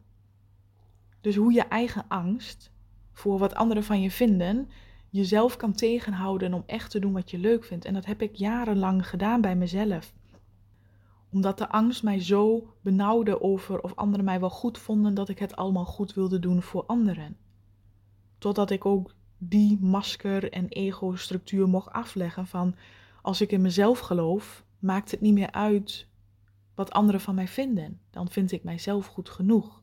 Dus 1.21 1.35
hoe 1.35 1.53
je 1.53 1.63
eigen 1.63 2.05
angst 2.07 2.71
voor 3.11 3.39
wat 3.39 3.55
anderen 3.55 3.83
van 3.83 4.01
je 4.01 4.11
vinden, 4.11 4.69
jezelf 5.09 5.57
kan 5.57 5.73
tegenhouden 5.73 6.53
om 6.53 6.63
echt 6.65 6.91
te 6.91 6.99
doen 6.99 7.13
wat 7.13 7.31
je 7.31 7.37
leuk 7.37 7.63
vindt. 7.63 7.85
En 7.85 7.93
dat 7.93 8.05
heb 8.05 8.21
ik 8.21 8.35
jarenlang 8.35 9.07
gedaan 9.07 9.41
bij 9.41 9.55
mezelf. 9.55 10.13
Omdat 11.33 11.57
de 11.57 11.69
angst 11.69 12.03
mij 12.03 12.19
zo 12.19 12.73
benauwde 12.81 13.41
over 13.41 13.81
of 13.81 13.95
anderen 13.95 14.25
mij 14.25 14.39
wel 14.39 14.49
goed 14.49 14.77
vonden 14.77 15.13
dat 15.13 15.29
ik 15.29 15.39
het 15.39 15.55
allemaal 15.55 15.85
goed 15.85 16.13
wilde 16.13 16.39
doen 16.39 16.61
voor 16.61 16.83
anderen. 16.85 17.37
Totdat 18.37 18.69
ik 18.69 18.85
ook 18.85 19.15
die 19.37 19.77
masker 19.81 20.51
en 20.51 20.67
ego-structuur 20.67 21.67
mocht 21.67 21.91
afleggen 21.91 22.47
van 22.47 22.75
als 23.21 23.41
ik 23.41 23.51
in 23.51 23.61
mezelf 23.61 23.99
geloof, 23.99 24.63
maakt 24.79 25.11
het 25.11 25.21
niet 25.21 25.33
meer 25.33 25.51
uit 25.51 26.07
wat 26.75 26.91
anderen 26.91 27.21
van 27.21 27.35
mij 27.35 27.47
vinden. 27.47 27.99
Dan 28.11 28.29
vind 28.29 28.51
ik 28.51 28.63
mijzelf 28.63 29.05
goed 29.05 29.29
genoeg. 29.29 29.81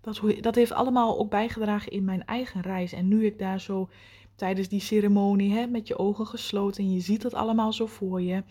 Dat, 0.00 0.22
dat 0.40 0.54
heeft 0.54 0.72
allemaal 0.72 1.18
ook 1.18 1.30
bijgedragen 1.30 1.92
in 1.92 2.04
mijn 2.04 2.24
eigen 2.24 2.60
reis. 2.60 2.92
En 2.92 3.08
nu 3.08 3.26
ik 3.26 3.38
daar 3.38 3.60
zo 3.60 3.88
tijdens 4.34 4.68
die 4.68 4.80
ceremonie 4.80 5.52
hè, 5.52 5.66
met 5.66 5.88
je 5.88 5.98
ogen 5.98 6.26
gesloten 6.26 6.84
en 6.84 6.92
je 6.92 7.00
ziet 7.00 7.22
het 7.22 7.34
allemaal 7.34 7.72
zo 7.72 7.86
voor 7.86 8.22
je, 8.22 8.42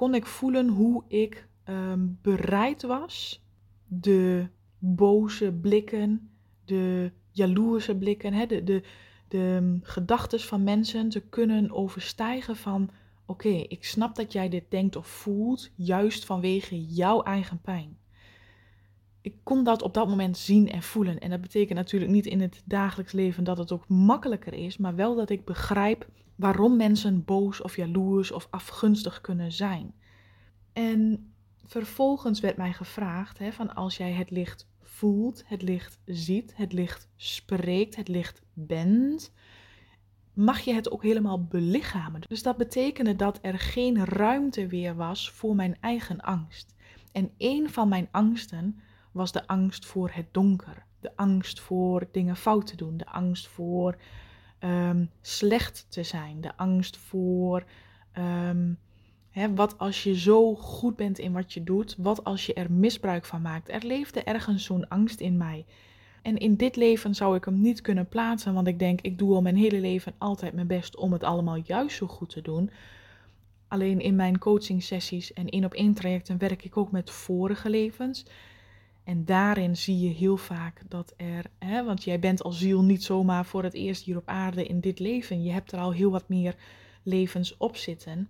kon 0.00 0.14
ik 0.14 0.26
voelen 0.26 0.68
hoe 0.68 1.04
ik 1.08 1.48
ehm, 1.64 2.06
bereid 2.22 2.82
was 2.82 3.44
de 3.86 4.48
boze 4.78 5.52
blikken, 5.52 6.30
de 6.64 7.12
jaloerse 7.30 7.96
blikken, 7.96 8.32
hè, 8.32 8.46
de, 8.46 8.64
de, 8.64 8.82
de 9.28 9.58
ehm, 9.60 9.78
gedachten 9.82 10.40
van 10.40 10.62
mensen 10.62 11.08
te 11.08 11.20
kunnen 11.20 11.70
overstijgen 11.70 12.56
van 12.56 12.90
oké, 13.26 13.48
ik 13.48 13.84
snap 13.84 14.14
dat 14.16 14.32
jij 14.32 14.48
dit 14.48 14.64
denkt 14.68 14.96
of 14.96 15.06
voelt, 15.06 15.70
juist 15.74 16.24
vanwege 16.24 16.84
jouw 16.84 17.22
eigen 17.22 17.60
pijn. 17.60 17.98
Ik 19.22 19.34
kon 19.42 19.64
dat 19.64 19.82
op 19.82 19.94
dat 19.94 20.08
moment 20.08 20.38
zien 20.38 20.70
en 20.70 20.82
voelen. 20.82 21.18
En 21.18 21.30
dat 21.30 21.40
betekent 21.40 21.78
natuurlijk 21.78 22.12
niet 22.12 22.26
in 22.26 22.40
het 22.40 22.62
dagelijks 22.64 23.12
leven 23.12 23.44
dat 23.44 23.58
het 23.58 23.72
ook 23.72 23.88
makkelijker 23.88 24.54
is, 24.54 24.76
maar 24.76 24.94
wel 24.94 25.14
dat 25.14 25.30
ik 25.30 25.44
begrijp 25.44 26.08
waarom 26.36 26.76
mensen 26.76 27.24
boos 27.24 27.60
of 27.60 27.76
jaloers 27.76 28.32
of 28.32 28.46
afgunstig 28.50 29.20
kunnen 29.20 29.52
zijn. 29.52 29.94
En 30.72 31.32
vervolgens 31.64 32.40
werd 32.40 32.56
mij 32.56 32.72
gevraagd: 32.72 33.38
hè, 33.38 33.52
van 33.52 33.74
als 33.74 33.96
jij 33.96 34.12
het 34.12 34.30
licht 34.30 34.68
voelt, 34.80 35.42
het 35.46 35.62
licht 35.62 35.98
ziet, 36.04 36.56
het 36.56 36.72
licht 36.72 37.08
spreekt, 37.16 37.96
het 37.96 38.08
licht 38.08 38.42
bent, 38.52 39.32
mag 40.34 40.60
je 40.60 40.74
het 40.74 40.90
ook 40.90 41.02
helemaal 41.02 41.44
belichamen. 41.44 42.20
Dus 42.28 42.42
dat 42.42 42.56
betekende 42.56 43.16
dat 43.16 43.38
er 43.42 43.58
geen 43.58 44.04
ruimte 44.04 44.66
weer 44.66 44.94
was 44.94 45.30
voor 45.30 45.54
mijn 45.54 45.76
eigen 45.80 46.20
angst. 46.20 46.74
En 47.12 47.30
een 47.38 47.70
van 47.70 47.88
mijn 47.88 48.08
angsten 48.10 48.80
was 49.12 49.32
de 49.32 49.46
angst 49.46 49.86
voor 49.86 50.10
het 50.12 50.26
donker. 50.30 50.84
De 51.00 51.16
angst 51.16 51.60
voor 51.60 52.08
dingen 52.12 52.36
fout 52.36 52.66
te 52.66 52.76
doen. 52.76 52.96
De 52.96 53.06
angst 53.06 53.46
voor 53.46 53.96
ehm, 54.58 55.04
slecht 55.20 55.86
te 55.88 56.02
zijn. 56.02 56.40
De 56.40 56.56
angst 56.56 56.96
voor 56.96 57.64
um, 58.18 58.78
hè, 59.30 59.54
wat 59.54 59.78
als 59.78 60.02
je 60.02 60.18
zo 60.18 60.54
goed 60.54 60.96
bent 60.96 61.18
in 61.18 61.32
wat 61.32 61.52
je 61.52 61.64
doet. 61.64 61.94
Wat 61.98 62.24
als 62.24 62.46
je 62.46 62.54
er 62.54 62.72
misbruik 62.72 63.24
van 63.24 63.42
maakt. 63.42 63.68
Er 63.68 63.84
leefde 63.84 64.22
ergens 64.22 64.64
zo'n 64.64 64.88
angst 64.88 65.20
in 65.20 65.36
mij. 65.36 65.64
En 66.22 66.38
in 66.38 66.56
dit 66.56 66.76
leven 66.76 67.14
zou 67.14 67.36
ik 67.36 67.44
hem 67.44 67.60
niet 67.60 67.80
kunnen 67.80 68.08
plaatsen, 68.08 68.54
want 68.54 68.66
ik 68.66 68.78
denk, 68.78 69.00
ik 69.00 69.18
doe 69.18 69.34
al 69.34 69.42
mijn 69.42 69.56
hele 69.56 69.80
leven 69.80 70.14
altijd 70.18 70.52
mijn 70.52 70.66
best 70.66 70.96
om 70.96 71.12
het 71.12 71.24
allemaal 71.24 71.60
juist 71.64 71.96
zo 71.96 72.06
goed 72.06 72.30
te 72.30 72.42
doen. 72.42 72.70
Alleen 73.68 74.00
in 74.00 74.16
mijn 74.16 74.38
coaching 74.38 74.82
sessies 74.82 75.32
en 75.32 75.48
één 75.48 75.64
op 75.64 75.74
één 75.74 75.94
trajecten 75.94 76.38
werk 76.38 76.64
ik 76.64 76.76
ook 76.76 76.90
met 76.90 77.10
vorige 77.10 77.70
levens. 77.70 78.26
En 79.10 79.24
daarin 79.24 79.76
zie 79.76 80.00
je 80.00 80.14
heel 80.14 80.36
vaak 80.36 80.82
dat 80.88 81.14
er, 81.16 81.44
hè, 81.58 81.84
want 81.84 82.04
jij 82.04 82.18
bent 82.18 82.42
als 82.42 82.58
ziel 82.58 82.82
niet 82.82 83.04
zomaar 83.04 83.44
voor 83.44 83.62
het 83.62 83.74
eerst 83.74 84.04
hier 84.04 84.16
op 84.16 84.28
aarde 84.28 84.66
in 84.66 84.80
dit 84.80 84.98
leven. 84.98 85.42
Je 85.42 85.50
hebt 85.50 85.72
er 85.72 85.78
al 85.78 85.92
heel 85.92 86.10
wat 86.10 86.28
meer 86.28 86.54
levens 87.02 87.56
op 87.56 87.76
zitten. 87.76 88.28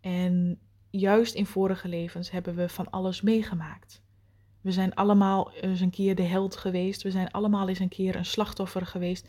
En 0.00 0.58
juist 0.90 1.34
in 1.34 1.46
vorige 1.46 1.88
levens 1.88 2.30
hebben 2.30 2.54
we 2.54 2.68
van 2.68 2.90
alles 2.90 3.20
meegemaakt. 3.20 4.02
We 4.60 4.72
zijn 4.72 4.94
allemaal 4.94 5.52
eens 5.52 5.80
een 5.80 5.90
keer 5.90 6.14
de 6.14 6.22
held 6.22 6.56
geweest. 6.56 7.02
We 7.02 7.10
zijn 7.10 7.30
allemaal 7.30 7.68
eens 7.68 7.78
een 7.78 7.88
keer 7.88 8.16
een 8.16 8.24
slachtoffer 8.24 8.86
geweest. 8.86 9.28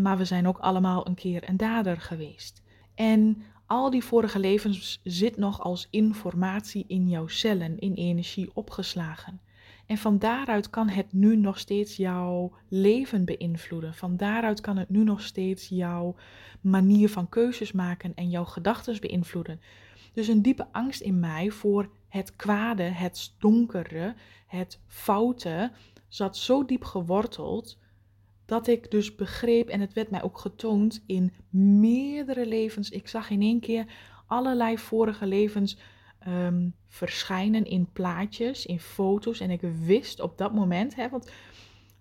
Maar 0.00 0.18
we 0.18 0.24
zijn 0.24 0.48
ook 0.48 0.58
allemaal 0.58 1.06
een 1.06 1.14
keer 1.14 1.48
een 1.48 1.56
dader 1.56 2.00
geweest. 2.00 2.62
En 2.94 3.42
al 3.66 3.90
die 3.90 4.04
vorige 4.04 4.38
levens 4.38 5.00
zit 5.04 5.36
nog 5.36 5.60
als 5.60 5.88
informatie 5.90 6.84
in 6.88 7.08
jouw 7.08 7.26
cellen, 7.26 7.78
in 7.78 7.94
energie 7.94 8.50
opgeslagen. 8.54 9.40
En 9.92 9.98
van 9.98 10.18
daaruit 10.18 10.70
kan 10.70 10.88
het 10.88 11.12
nu 11.12 11.36
nog 11.36 11.58
steeds 11.58 11.96
jouw 11.96 12.52
leven 12.68 13.24
beïnvloeden. 13.24 13.94
Van 13.94 14.16
daaruit 14.16 14.60
kan 14.60 14.76
het 14.76 14.88
nu 14.88 15.04
nog 15.04 15.20
steeds 15.20 15.68
jouw 15.68 16.14
manier 16.60 17.08
van 17.08 17.28
keuzes 17.28 17.72
maken 17.72 18.14
en 18.14 18.30
jouw 18.30 18.44
gedachten 18.44 19.00
beïnvloeden. 19.00 19.60
Dus 20.12 20.28
een 20.28 20.42
diepe 20.42 20.66
angst 20.72 21.00
in 21.00 21.20
mij 21.20 21.50
voor 21.50 21.90
het 22.08 22.36
kwade, 22.36 22.82
het 22.82 23.34
donkere, 23.38 24.14
het 24.46 24.80
foute 24.86 25.72
zat 26.08 26.36
zo 26.36 26.64
diep 26.64 26.84
geworteld 26.84 27.78
dat 28.44 28.66
ik 28.66 28.90
dus 28.90 29.14
begreep 29.14 29.68
en 29.68 29.80
het 29.80 29.92
werd 29.92 30.10
mij 30.10 30.22
ook 30.22 30.38
getoond 30.38 31.02
in 31.06 31.32
meerdere 31.80 32.46
levens. 32.46 32.90
Ik 32.90 33.08
zag 33.08 33.30
in 33.30 33.42
één 33.42 33.60
keer 33.60 33.86
allerlei 34.26 34.78
vorige 34.78 35.26
levens 35.26 35.76
Ehm, 36.24 36.68
verschijnen 36.88 37.64
in 37.64 37.88
plaatjes, 37.92 38.66
in 38.66 38.80
foto's. 38.80 39.40
En 39.40 39.50
ik 39.50 39.60
wist 39.60 40.20
op 40.20 40.38
dat 40.38 40.52
moment, 40.52 40.94
hè, 40.94 41.08
want 41.08 41.30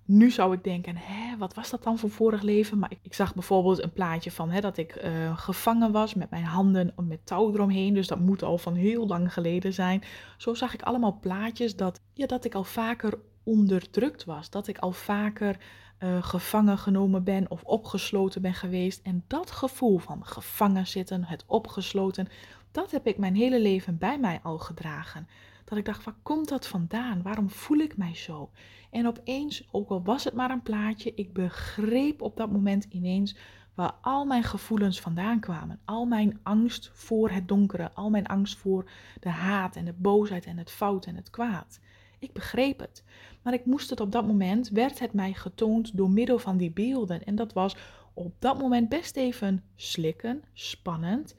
nu 0.05 0.31
zou 0.31 0.53
ik 0.53 0.63
denken, 0.63 0.95
hè, 0.97 1.37
wat 1.37 1.53
was 1.53 1.69
dat 1.69 1.83
dan 1.83 1.97
voor 1.97 2.09
vorig 2.09 2.41
leven? 2.41 2.79
Maar 2.79 2.91
ik, 2.91 2.99
ik 3.01 3.13
zag 3.13 3.33
bijvoorbeeld 3.33 3.83
een 3.83 3.93
plaatje 3.93 4.31
van 4.31 4.49
hè, 4.49 4.59
dat 4.59 4.77
ik 4.77 5.03
uh, 5.03 5.37
gevangen 5.37 5.91
was 5.91 6.13
met 6.13 6.29
mijn 6.29 6.43
handen 6.43 6.93
met 7.07 7.25
touw 7.25 7.53
eromheen. 7.53 7.93
Dus 7.93 8.07
dat 8.07 8.19
moet 8.19 8.43
al 8.43 8.57
van 8.57 8.75
heel 8.75 9.07
lang 9.07 9.33
geleden 9.33 9.73
zijn. 9.73 10.03
Zo 10.37 10.53
zag 10.53 10.73
ik 10.73 10.81
allemaal 10.81 11.19
plaatjes 11.19 11.75
dat, 11.75 12.01
ja, 12.13 12.25
dat 12.25 12.45
ik 12.45 12.55
al 12.55 12.63
vaker 12.63 13.19
onderdrukt 13.43 14.25
was. 14.25 14.49
Dat 14.49 14.67
ik 14.67 14.77
al 14.77 14.91
vaker 14.91 15.57
uh, 15.99 16.23
gevangen 16.23 16.77
genomen 16.77 17.23
ben 17.23 17.51
of 17.51 17.63
opgesloten 17.63 18.41
ben 18.41 18.53
geweest. 18.53 18.99
En 19.03 19.23
dat 19.27 19.51
gevoel 19.51 19.97
van 19.97 20.25
gevangen 20.25 20.87
zitten, 20.87 21.23
het 21.23 21.43
opgesloten, 21.47 22.27
dat 22.71 22.91
heb 22.91 23.07
ik 23.07 23.17
mijn 23.17 23.35
hele 23.35 23.61
leven 23.61 23.97
bij 23.97 24.19
mij 24.19 24.39
al 24.43 24.57
gedragen. 24.57 25.27
Dat 25.65 25.77
ik 25.77 25.85
dacht, 25.85 26.03
waar 26.03 26.15
komt 26.23 26.49
dat 26.49 26.67
vandaan? 26.67 27.21
Waarom 27.21 27.49
voel 27.49 27.77
ik 27.77 27.97
mij 27.97 28.15
zo? 28.15 28.49
En 28.91 29.07
opeens, 29.07 29.67
ook 29.71 29.89
al 29.89 30.03
was 30.03 30.23
het 30.23 30.33
maar 30.33 30.51
een 30.51 30.61
plaatje, 30.61 31.13
ik 31.15 31.33
begreep 31.33 32.21
op 32.21 32.37
dat 32.37 32.51
moment 32.51 32.85
ineens 32.89 33.35
waar 33.73 33.93
al 34.01 34.25
mijn 34.25 34.43
gevoelens 34.43 34.99
vandaan 34.99 35.39
kwamen. 35.39 35.79
Al 35.85 36.05
mijn 36.05 36.39
angst 36.43 36.91
voor 36.93 37.29
het 37.29 37.47
donkere, 37.47 37.91
al 37.93 38.09
mijn 38.09 38.27
angst 38.27 38.57
voor 38.57 38.89
de 39.19 39.29
haat 39.29 39.75
en 39.75 39.85
de 39.85 39.93
boosheid 39.93 40.45
en 40.45 40.57
het 40.57 40.71
fout 40.71 41.05
en 41.05 41.15
het 41.15 41.29
kwaad. 41.29 41.79
Ik 42.19 42.33
begreep 42.33 42.79
het. 42.79 43.03
Maar 43.41 43.53
ik 43.53 43.65
moest 43.65 43.89
het 43.89 43.99
op 43.99 44.11
dat 44.11 44.27
moment, 44.27 44.69
werd 44.69 44.99
het 44.99 45.13
mij 45.13 45.33
getoond 45.33 45.97
door 45.97 46.09
middel 46.09 46.39
van 46.39 46.57
die 46.57 46.71
beelden. 46.71 47.23
En 47.23 47.35
dat 47.35 47.53
was 47.53 47.75
op 48.13 48.33
dat 48.39 48.59
moment 48.59 48.89
best 48.89 49.15
even 49.15 49.63
slikken, 49.75 50.43
spannend. 50.53 51.35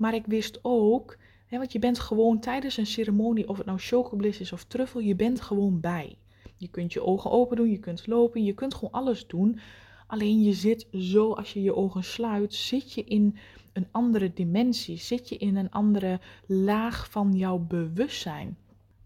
Maar 0.00 0.14
ik 0.14 0.26
wist 0.26 0.58
ook, 0.62 1.16
hè, 1.46 1.58
want 1.58 1.72
je 1.72 1.78
bent 1.78 1.98
gewoon 1.98 2.40
tijdens 2.40 2.76
een 2.76 2.86
ceremonie, 2.86 3.48
of 3.48 3.56
het 3.56 3.66
nou 3.66 3.78
chocobliss 3.78 4.40
is 4.40 4.52
of 4.52 4.64
truffel, 4.64 5.00
je 5.00 5.14
bent 5.14 5.40
gewoon 5.40 5.80
bij. 5.80 6.16
Je 6.56 6.68
kunt 6.68 6.92
je 6.92 7.02
ogen 7.02 7.30
open 7.30 7.56
doen, 7.56 7.70
je 7.70 7.78
kunt 7.78 8.06
lopen, 8.06 8.44
je 8.44 8.54
kunt 8.54 8.74
gewoon 8.74 8.90
alles 8.90 9.26
doen. 9.26 9.58
Alleen 10.06 10.42
je 10.42 10.52
zit 10.52 10.86
zo, 10.92 11.32
als 11.32 11.52
je 11.52 11.62
je 11.62 11.74
ogen 11.74 12.04
sluit, 12.04 12.54
zit 12.54 12.92
je 12.92 13.04
in 13.04 13.36
een 13.72 13.86
andere 13.90 14.32
dimensie, 14.32 14.96
zit 14.96 15.28
je 15.28 15.36
in 15.36 15.56
een 15.56 15.70
andere 15.70 16.20
laag 16.46 17.10
van 17.10 17.32
jouw 17.32 17.58
bewustzijn. 17.58 18.56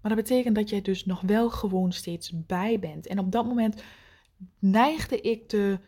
Maar 0.01 0.15
dat 0.15 0.25
betekent 0.25 0.55
dat 0.55 0.71
jij 0.71 0.83
dus 0.83 1.05
nog 1.05 1.21
wel 1.21 1.51
gewoon 1.51 1.93
steeds 1.93 2.33
bij 2.47 2.79
bent. 2.79 3.07
En 3.07 3.19
op 3.19 3.33
dat 3.33 3.47
moment 3.47 3.83
neigde 4.59 5.21
ik 5.21 5.49
te 5.49 5.79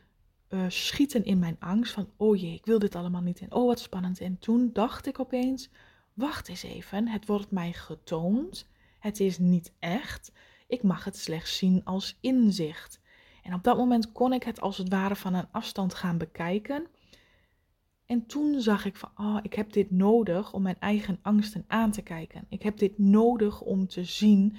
uh, 0.51 0.65
schieten 0.69 1.25
in 1.25 1.39
mijn 1.39 1.57
angst 1.59 1.93
van, 1.93 2.09
oh 2.17 2.41
jee, 2.41 2.55
ik 2.55 2.67
wil 2.67 2.79
dit 2.79 2.95
allemaal 2.95 3.21
niet 3.21 3.41
en 3.41 3.53
oh 3.53 3.67
wat 3.67 3.81
spannend. 3.81 4.21
En 4.21 4.39
toen 4.39 4.71
dacht 4.73 5.07
ik 5.07 5.21
opeens, 5.21 5.71
wacht 6.15 6.49
eens 6.49 6.63
even, 6.63 7.09
het 7.09 7.27
wordt 7.27 7.51
mij 7.51 7.73
getoond, 7.73 8.69
het 8.99 9.21
is 9.21 9.39
niet 9.39 9.73
echt. 9.79 10.33
Ik 10.67 10.83
mag 10.83 11.05
het 11.05 11.17
slechts 11.17 11.57
zien 11.57 11.85
als 11.85 12.19
inzicht. 12.21 13.01
En 13.43 13.55
op 13.55 13.65
dat 13.65 13.77
moment 13.77 14.13
kon 14.13 14.33
ik 14.33 14.43
het 14.43 14.61
als 14.61 14.79
het 14.79 14.89
ware 14.89 15.17
van 15.17 15.35
een 15.35 15.51
afstand 15.51 15.95
gaan 15.95 16.19
bekijken. 16.19 16.87
En 18.07 18.27
toen 18.27 18.61
zag 18.61 18.85
ik 18.85 18.97
van, 18.97 19.11
oh, 19.17 19.39
ik 19.43 19.55
heb 19.55 19.73
dit 19.73 19.91
nodig 19.91 20.53
om 20.53 20.63
mijn 20.63 20.81
eigen 20.81 21.19
angsten 21.23 21.65
aan 21.67 21.91
te 21.91 22.03
kijken. 22.03 22.47
Ik 22.49 22.63
heb 22.63 22.79
dit 22.79 22.99
nodig 22.99 23.61
om 23.61 23.87
te 23.87 24.05
zien 24.05 24.57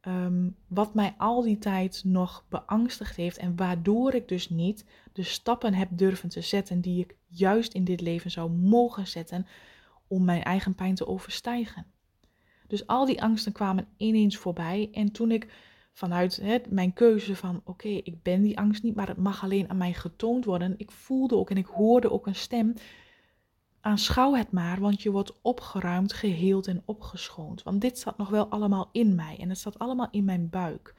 Ehm, 0.00 0.48
wat 0.66 0.94
mij 0.94 1.14
al 1.18 1.42
die 1.42 1.58
tijd 1.58 2.02
nog 2.04 2.44
beangstigd 2.48 3.16
heeft 3.16 3.36
en 3.36 3.56
waardoor 3.56 4.14
ik 4.14 4.28
dus 4.28 4.48
niet 4.48 4.84
de 5.12 5.22
stappen 5.22 5.74
heb 5.74 5.88
durven 5.92 6.28
te 6.28 6.40
zetten 6.40 6.80
die 6.80 7.00
ik 7.00 7.16
juist 7.26 7.74
in 7.74 7.84
dit 7.84 8.00
leven 8.00 8.30
zou 8.30 8.50
mogen 8.50 9.06
zetten 9.06 9.46
om 10.08 10.24
mijn 10.24 10.42
eigen 10.42 10.74
pijn 10.74 10.94
te 10.94 11.06
overstijgen. 11.06 11.86
Dus 12.66 12.86
al 12.86 13.06
die 13.06 13.22
angsten 13.22 13.52
kwamen 13.52 13.88
ineens 13.96 14.36
voorbij 14.36 14.88
en 14.92 15.12
toen 15.12 15.30
ik 15.30 15.52
vanuit 15.92 16.42
mijn 16.68 16.92
keuze 16.92 17.36
van 17.36 17.60
oké, 17.64 17.88
ik 17.88 18.22
ben 18.22 18.42
die 18.42 18.58
angst 18.58 18.82
niet, 18.82 18.94
maar 18.94 19.08
het 19.08 19.16
mag 19.16 19.42
alleen 19.42 19.70
aan 19.70 19.76
mij 19.76 19.92
getoond 19.92 20.44
worden, 20.44 20.74
ik 20.76 20.90
voelde 20.90 21.36
ook 21.36 21.50
en 21.50 21.56
ik 21.56 21.66
hoorde 21.66 22.10
ook 22.10 22.26
een 22.26 22.34
stem 22.34 22.74
Aanschouw 23.80 24.34
het 24.34 24.52
maar, 24.52 24.80
want 24.80 25.02
je 25.02 25.10
wordt 25.10 25.38
opgeruimd, 25.42 26.12
geheeld 26.12 26.66
en 26.66 26.82
opgeschoond. 26.84 27.62
Want 27.62 27.80
dit 27.80 27.98
zat 27.98 28.18
nog 28.18 28.28
wel 28.28 28.48
allemaal 28.48 28.88
in 28.92 29.14
mij 29.14 29.36
en 29.38 29.48
het 29.48 29.58
zat 29.58 29.78
allemaal 29.78 30.08
in 30.10 30.24
mijn 30.24 30.48
buik. 30.48 30.94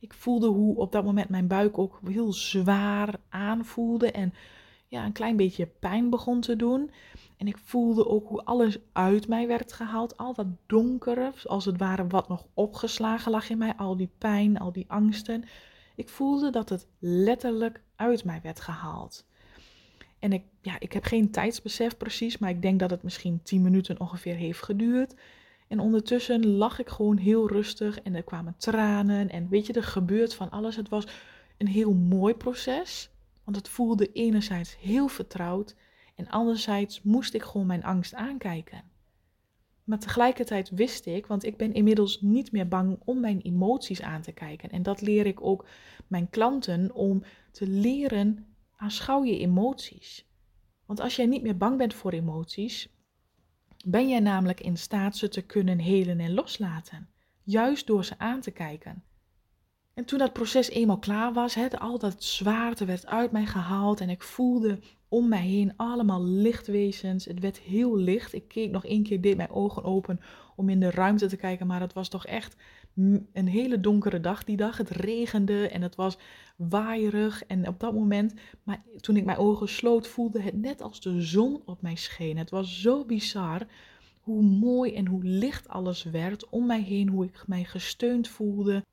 Ik 0.00 0.14
voelde 0.14 0.46
hoe 0.46 0.76
op 0.76 0.92
dat 0.92 1.04
moment 1.04 1.28
mijn 1.28 1.46
buik 1.46 1.78
ook 1.78 2.00
heel 2.08 2.32
zwaar 2.32 3.14
aanvoelde 3.28 4.10
en 4.10 4.34
ja, 4.88 5.04
een 5.04 5.12
klein 5.12 5.36
beetje 5.36 5.66
pijn 5.66 6.10
begon 6.10 6.40
te 6.40 6.56
doen. 6.56 6.90
En 7.36 7.46
ik 7.46 7.58
voelde 7.58 8.08
ook 8.08 8.28
hoe 8.28 8.44
alles 8.44 8.78
uit 8.92 9.28
mij 9.28 9.46
werd 9.46 9.72
gehaald. 9.72 10.16
Al 10.16 10.34
dat 10.34 10.46
donkere, 10.66 11.32
als 11.44 11.64
het 11.64 11.78
ware 11.78 12.06
wat 12.06 12.28
nog 12.28 12.46
opgeslagen 12.54 13.30
lag 13.30 13.50
in 13.50 13.58
mij. 13.58 13.76
Al 13.76 13.96
die 13.96 14.10
pijn, 14.18 14.58
al 14.58 14.72
die 14.72 14.84
angsten. 14.88 15.44
Ik 15.96 16.08
voelde 16.08 16.50
dat 16.50 16.68
het 16.68 16.86
letterlijk 16.98 17.82
uit 17.96 18.24
mij 18.24 18.40
werd 18.42 18.60
gehaald. 18.60 19.26
En 20.18 20.32
ik, 20.32 20.44
ja, 20.60 20.76
ik 20.78 20.92
heb 20.92 21.04
geen 21.04 21.30
tijdsbesef 21.30 21.96
precies, 21.96 22.38
maar 22.38 22.50
ik 22.50 22.62
denk 22.62 22.80
dat 22.80 22.90
het 22.90 23.02
misschien 23.02 23.42
10 23.42 23.62
minuten 23.62 24.00
ongeveer 24.00 24.34
heeft 24.34 24.62
geduurd. 24.62 25.14
En 25.70 25.80
ondertussen 25.80 26.46
lag 26.46 26.78
ik 26.78 26.88
gewoon 26.88 27.16
heel 27.16 27.48
rustig 27.48 28.00
en 28.00 28.14
er 28.14 28.22
kwamen 28.22 28.54
tranen 28.56 29.28
en 29.28 29.48
weet 29.48 29.66
je, 29.66 29.72
er 29.72 29.82
gebeurt 29.82 30.34
van 30.34 30.50
alles. 30.50 30.76
Het 30.76 30.88
was 30.88 31.06
een 31.58 31.68
heel 31.68 31.92
mooi 31.92 32.34
proces, 32.34 33.10
want 33.44 33.56
het 33.56 33.68
voelde 33.68 34.12
enerzijds 34.12 34.78
heel 34.78 35.08
vertrouwd 35.08 35.74
en 36.16 36.28
anderzijds 36.28 37.02
moest 37.02 37.34
ik 37.34 37.42
gewoon 37.42 37.66
mijn 37.66 37.84
angst 37.84 38.14
aankijken. 38.14 38.82
Maar 39.84 39.98
tegelijkertijd 39.98 40.70
wist 40.70 41.06
ik, 41.06 41.26
want 41.26 41.44
ik 41.44 41.56
ben 41.56 41.72
inmiddels 41.72 42.20
niet 42.20 42.52
meer 42.52 42.68
bang 42.68 42.98
om 43.04 43.20
mijn 43.20 43.40
emoties 43.40 44.02
aan 44.02 44.22
te 44.22 44.32
kijken. 44.32 44.70
En 44.70 44.82
dat 44.82 45.00
leer 45.00 45.26
ik 45.26 45.42
ook 45.42 45.66
mijn 46.06 46.30
klanten 46.30 46.94
om 46.94 47.22
te 47.50 47.66
leren 47.66 48.54
aanschouw 48.76 49.24
je 49.24 49.38
emoties. 49.38 50.26
Want 50.86 51.00
als 51.00 51.16
jij 51.16 51.26
niet 51.26 51.42
meer 51.42 51.56
bang 51.56 51.78
bent 51.78 51.94
voor 51.94 52.12
emoties, 52.12 52.88
ben 53.86 54.08
jij 54.08 54.20
namelijk 54.20 54.60
in 54.60 54.76
staat 54.76 55.16
ze 55.16 55.28
te 55.28 55.42
kunnen 55.42 55.78
helen 55.78 56.20
en 56.20 56.34
loslaten. 56.34 57.08
Juist 57.42 57.86
door 57.86 58.04
ze 58.04 58.18
aan 58.18 58.40
te 58.40 58.50
kijken. 58.50 59.04
En 59.94 60.04
toen 60.04 60.18
dat 60.18 60.32
proces 60.32 60.70
eenmaal 60.70 60.98
klaar 60.98 61.32
was, 61.32 61.54
he, 61.54 61.78
al 61.78 61.98
dat 61.98 62.24
zwaarte 62.24 62.84
werd 62.84 63.06
uit 63.06 63.32
mij 63.32 63.46
gehaald 63.46 64.00
en 64.00 64.10
ik 64.10 64.22
voelde 64.22 64.78
om 65.08 65.28
mij 65.28 65.42
heen 65.42 65.72
allemaal 65.76 66.24
lichtwezens. 66.24 67.24
Het 67.24 67.40
werd 67.40 67.58
heel 67.58 67.96
licht. 67.96 68.32
Ik 68.32 68.48
keek 68.48 68.70
nog 68.70 68.84
één 68.84 69.02
keer, 69.02 69.20
deed 69.20 69.36
mijn 69.36 69.50
ogen 69.50 69.84
open 69.84 70.20
om 70.56 70.68
in 70.68 70.80
de 70.80 70.90
ruimte 70.90 71.26
te 71.26 71.36
kijken, 71.36 71.66
maar 71.66 71.80
het 71.80 71.92
was 71.92 72.08
toch 72.08 72.26
echt 72.26 72.56
een 72.94 73.48
hele 73.48 73.80
donkere 73.80 74.20
dag 74.20 74.44
die 74.44 74.56
dag. 74.56 74.76
Het 74.76 74.90
regende 74.90 75.68
en 75.68 75.82
het 75.82 75.94
was 75.94 76.18
waaierig. 76.56 77.44
En 77.44 77.68
op 77.68 77.80
dat 77.80 77.94
moment, 77.94 78.34
maar 78.62 78.82
toen 79.00 79.16
ik 79.16 79.24
mijn 79.24 79.38
ogen 79.38 79.68
sloot, 79.68 80.08
voelde 80.08 80.40
het 80.40 80.60
net 80.60 80.82
als 80.82 81.00
de 81.00 81.20
zon 81.22 81.62
op 81.64 81.82
mij 81.82 81.96
scheen. 81.96 82.38
Het 82.38 82.50
was 82.50 82.80
zo 82.80 83.04
bizar 83.04 83.66
hoe 84.20 84.42
mooi 84.42 84.94
en 84.94 85.06
hoe 85.06 85.24
licht 85.24 85.68
alles 85.68 86.02
werd 86.02 86.48
om 86.48 86.66
mij 86.66 86.82
heen, 86.82 87.08
hoe 87.08 87.24
ik 87.24 87.42
mij 87.46 87.64
gesteund 87.64 88.28
voelde. 88.28 88.84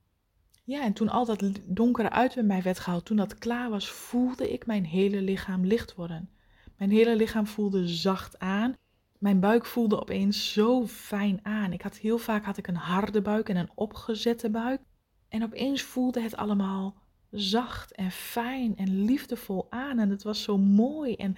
Ja, 0.64 0.84
en 0.84 0.94
toen 0.94 1.10
al 1.10 1.26
dat 1.26 1.44
donkere 1.66 2.10
uit 2.10 2.46
mij 2.46 2.62
werd 2.62 2.80
gehaald, 2.80 3.06
toen 3.06 3.18
dat 3.18 3.38
klaar 3.38 3.70
was, 3.70 3.90
voelde 3.90 4.52
ik 4.52 4.66
mijn 4.66 4.86
hele 4.86 5.22
lichaam 5.22 5.66
licht 5.66 5.96
worden. 5.96 6.30
Mijn 6.78 6.92
hele 6.92 7.16
lichaam 7.16 7.48
voelde 7.48 7.88
zacht 7.88 8.40
aan 8.40 8.76
mijn 9.20 9.40
buik 9.40 9.66
voelde 9.66 10.00
opeens 10.00 10.54
zo 10.54 10.88
fijn 10.88 11.40
aan. 11.44 11.74
Ik 11.74 11.82
had 11.82 11.98
heel 11.98 12.18
vaak 12.18 12.46
had 12.46 12.58
ik 12.58 12.68
een 12.68 12.76
harde 12.76 13.22
buik 13.22 13.50
en 13.50 13.56
een 13.56 13.70
opgezette 13.76 14.50
buik. 14.50 14.82
En 15.30 15.44
opeens 15.44 15.82
voelde 15.82 16.22
het 16.22 16.36
allemaal 16.36 16.96
zacht 17.32 17.92
en 17.92 18.12
fijn 18.12 18.78
en 18.78 19.06
liefdevol 19.06 19.68
aan. 19.70 20.00
En 20.00 20.10
het 20.10 20.24
was 20.24 20.44
zo 20.44 20.58
mooi. 20.58 21.16
En, 21.16 21.36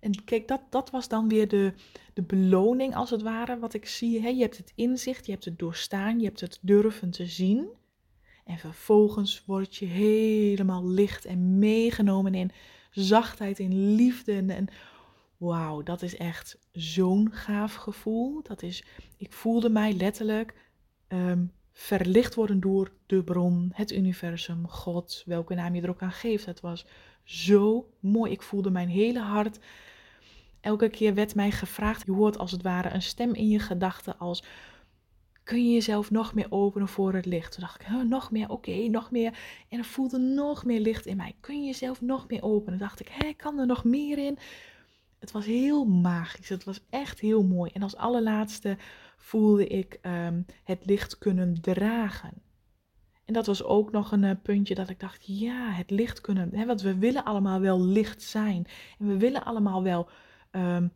en 0.00 0.24
kijk, 0.24 0.48
dat, 0.48 0.60
dat 0.70 0.90
was 0.90 1.08
dan 1.08 1.28
weer 1.28 1.48
de, 1.48 1.72
de 2.12 2.22
beloning 2.22 2.94
als 2.94 3.10
het 3.10 3.22
ware, 3.22 3.58
wat 3.58 3.74
ik 3.74 3.86
zie. 3.86 4.20
He, 4.20 4.28
je 4.28 4.40
hebt 4.40 4.56
het 4.56 4.72
inzicht, 4.74 5.26
je 5.26 5.32
hebt 5.32 5.44
het 5.44 5.58
doorstaan, 5.58 6.18
je 6.18 6.24
hebt 6.24 6.40
het 6.40 6.58
durven 6.62 7.10
te 7.10 7.26
zien. 7.26 7.68
En 8.44 8.58
vervolgens 8.58 9.44
word 9.44 9.76
je 9.76 9.86
helemaal 9.86 10.88
licht 10.88 11.24
en 11.24 11.58
meegenomen 11.58 12.34
in 12.34 12.50
zachtheid, 12.90 13.58
in 13.58 13.94
liefde 13.94 14.32
en 14.36 14.68
wauw, 15.42 15.82
dat 15.82 16.02
is 16.02 16.16
echt 16.16 16.58
zo'n 16.72 17.32
gaaf 17.32 17.74
gevoel. 17.74 18.42
Dat 18.42 18.62
is, 18.62 18.84
ik 19.16 19.32
voelde 19.32 19.68
mij 19.68 19.92
letterlijk 19.92 20.54
ehm, 21.08 21.44
verlicht 21.72 22.34
worden 22.34 22.60
door 22.60 22.92
de 23.06 23.24
bron, 23.24 23.70
het 23.74 23.92
universum, 23.92 24.68
God, 24.68 25.22
welke 25.26 25.54
naam 25.54 25.74
je 25.74 25.82
er 25.82 25.88
ook 25.88 26.02
aan 26.02 26.12
geeft. 26.12 26.46
Het 26.46 26.60
was 26.60 26.86
zo 27.24 27.90
mooi. 28.00 28.32
Ik 28.32 28.42
voelde 28.42 28.70
mijn 28.70 28.88
hele 28.88 29.20
hart. 29.20 29.58
Elke 30.60 30.88
keer 30.88 31.14
werd 31.14 31.34
mij 31.34 31.50
gevraagd, 31.50 32.06
je 32.06 32.12
hoort 32.12 32.38
als 32.38 32.50
het 32.50 32.62
ware 32.62 32.90
een 32.90 33.02
stem 33.02 33.34
in 33.34 33.48
je 33.48 33.58
gedachten 33.58 34.18
als 34.18 34.44
kun 35.44 35.66
je 35.66 35.72
jezelf 35.72 36.10
nog 36.10 36.34
meer 36.34 36.46
openen 36.50 36.88
voor 36.88 37.14
het 37.14 37.26
licht. 37.26 37.52
Toen 37.52 37.60
dacht 37.60 37.80
ik, 37.80 37.88
nog 38.08 38.30
meer, 38.30 38.50
oké, 38.50 38.88
nog 38.88 39.10
meer. 39.10 39.38
En 39.68 39.78
er 39.78 39.84
voelde 39.84 40.18
nog 40.18 40.64
meer 40.64 40.80
licht 40.80 41.06
in 41.06 41.16
mij. 41.16 41.34
Kun 41.40 41.60
je 41.60 41.66
jezelf 41.66 42.00
nog 42.00 42.28
meer 42.28 42.42
openen? 42.42 42.78
Toen 42.78 42.86
dacht 42.88 43.00
ik, 43.00 43.08
hé, 43.10 43.32
kan 43.32 43.58
er 43.58 43.66
nog 43.66 43.84
meer 43.84 44.18
in? 44.18 44.38
Het 45.22 45.32
was 45.32 45.46
heel 45.46 45.84
magisch. 45.84 46.48
Het 46.48 46.64
was 46.64 46.80
echt 46.90 47.20
heel 47.20 47.42
mooi. 47.44 47.70
En 47.74 47.82
als 47.82 47.96
allerlaatste 47.96 48.76
voelde 49.16 49.66
ik 49.66 49.98
ehm, 50.00 50.42
het 50.64 50.86
licht 50.86 51.18
kunnen 51.18 51.60
dragen. 51.60 52.32
En 53.24 53.34
dat 53.34 53.46
was 53.46 53.62
ook 53.62 53.92
nog 53.92 54.12
een 54.12 54.22
uh, 54.22 54.30
puntje 54.42 54.74
dat 54.74 54.88
ik 54.88 55.00
dacht, 55.00 55.26
ja, 55.26 55.70
het 55.70 55.90
licht 55.90 56.20
kunnen. 56.20 56.54
Hè, 56.54 56.66
want 56.66 56.82
we 56.82 56.98
willen 56.98 57.24
allemaal 57.24 57.60
wel 57.60 57.80
licht 57.80 58.22
zijn. 58.22 58.66
En 58.98 59.06
we 59.06 59.16
willen 59.16 59.44
allemaal 59.44 59.82
wel, 59.82 60.08
ehm, 60.50 60.88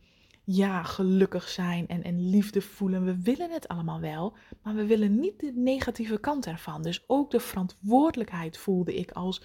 ja, 0.44 0.82
gelukkig 0.82 1.48
zijn 1.48 1.86
en, 1.86 2.02
en 2.02 2.30
liefde 2.30 2.60
voelen. 2.60 3.04
We 3.04 3.22
willen 3.22 3.50
het 3.50 3.68
allemaal 3.68 4.00
wel, 4.00 4.36
maar 4.62 4.74
we 4.74 4.86
willen 4.86 5.20
niet 5.20 5.40
de 5.40 5.52
negatieve 5.54 6.20
kant 6.20 6.46
ervan. 6.46 6.82
Dus 6.82 7.04
ook 7.06 7.30
de 7.30 7.40
verantwoordelijkheid 7.40 8.58
voelde 8.58 8.94
ik 8.94 9.10
als 9.10 9.42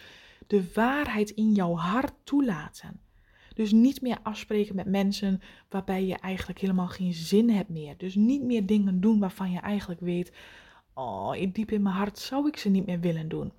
de 0.48 0.72
waarheid 0.74 1.30
in 1.30 1.52
jouw 1.52 1.76
hart 1.76 2.14
toelaten. 2.24 3.00
Dus 3.62 3.72
niet 3.72 4.02
meer 4.02 4.18
afspreken 4.24 4.76
met 4.76 4.86
mensen 4.86 5.42
waarbij 5.70 6.06
je 6.06 6.16
eigenlijk 6.16 6.60
helemaal 6.60 6.88
geen 6.88 7.14
zin 7.14 7.50
hebt 7.50 7.70
meer. 7.70 7.98
Dus 7.98 8.16
niet 8.16 8.44
meer 8.44 8.66
dingen 8.66 9.02
doen 9.02 9.20
waarvan 9.20 9.52
je 9.52 9.60
eigenlijk 9.60 10.02
weet, 10.02 10.32
oh, 10.94 11.32
diep 11.54 11.72
in 11.72 11.82
mijn 11.82 11.96
hart 11.96 12.20
zou 12.20 12.48
ik 12.48 12.58
ze 12.58 12.70
niet 12.70 12.86
meer 12.86 13.00
willen 13.00 13.30
doen. 13.30 13.52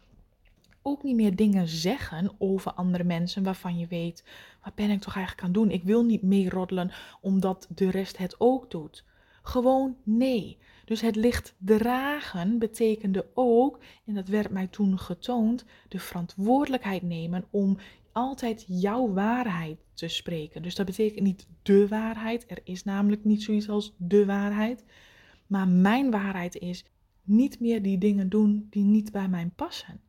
Ook 0.83 1.03
niet 1.03 1.15
meer 1.15 1.37
dingen 1.37 1.69
zeggen 1.69 2.31
over 2.39 2.73
andere 2.73 3.05
mensen 3.05 3.43
waarvan 3.43 3.79
je 3.79 3.87
weet, 3.87 4.25
wat 4.65 4.75
ben 4.75 4.91
ik 4.91 5.01
toch 5.01 5.15
eigenlijk 5.15 5.47
aan 5.47 5.53
doen? 5.53 5.71
Ik 5.71 5.85
wil 5.85 6.05
niet 6.05 6.23
meeroddelen 6.23 6.93
omdat 7.21 7.69
de 7.75 7.91
rest 7.91 8.17
het 8.17 8.35
ook 8.39 8.71
doet. 8.71 9.05
Gewoon 9.43 9.97
nee. 10.03 10.59
Dus 10.85 11.01
het 11.01 11.17
licht 11.17 11.55
dragen 11.59 12.59
betekende 12.59 13.27
ook, 13.35 13.79
en 14.07 14.15
dat 14.15 14.29
werd 14.29 14.51
mij 14.51 14.67
toen 14.67 14.99
getoond, 14.99 15.65
de 15.89 15.99
verantwoordelijkheid 15.99 17.03
nemen 17.03 17.45
om 17.51 17.79
altijd 18.13 18.65
jouw 18.69 19.13
waarheid 19.13 19.79
te 19.95 20.09
spreken. 20.09 20.63
Dus 20.63 20.75
dat 20.75 20.87
betekent 20.87 21.25
niet 21.25 21.47
de 21.63 21.89
waarheid. 21.89 22.51
Er 22.51 22.61
is 22.65 22.85
namelijk 22.85 23.25
niet 23.25 23.43
zoiets 23.43 23.69
als 23.69 23.95
de 23.97 24.27
waarheid. 24.27 24.85
Maar 25.47 25.69
mijn 25.69 26.11
waarheid 26.11 26.57
is 26.57 26.85
niet 27.23 27.61
meer 27.61 27.83
die 27.83 27.99
dingen 27.99 28.29
doen 28.29 28.67
die 28.71 28.85
niet 28.85 29.13
bij 29.13 29.29
mij 29.29 29.51
passen. 29.57 30.01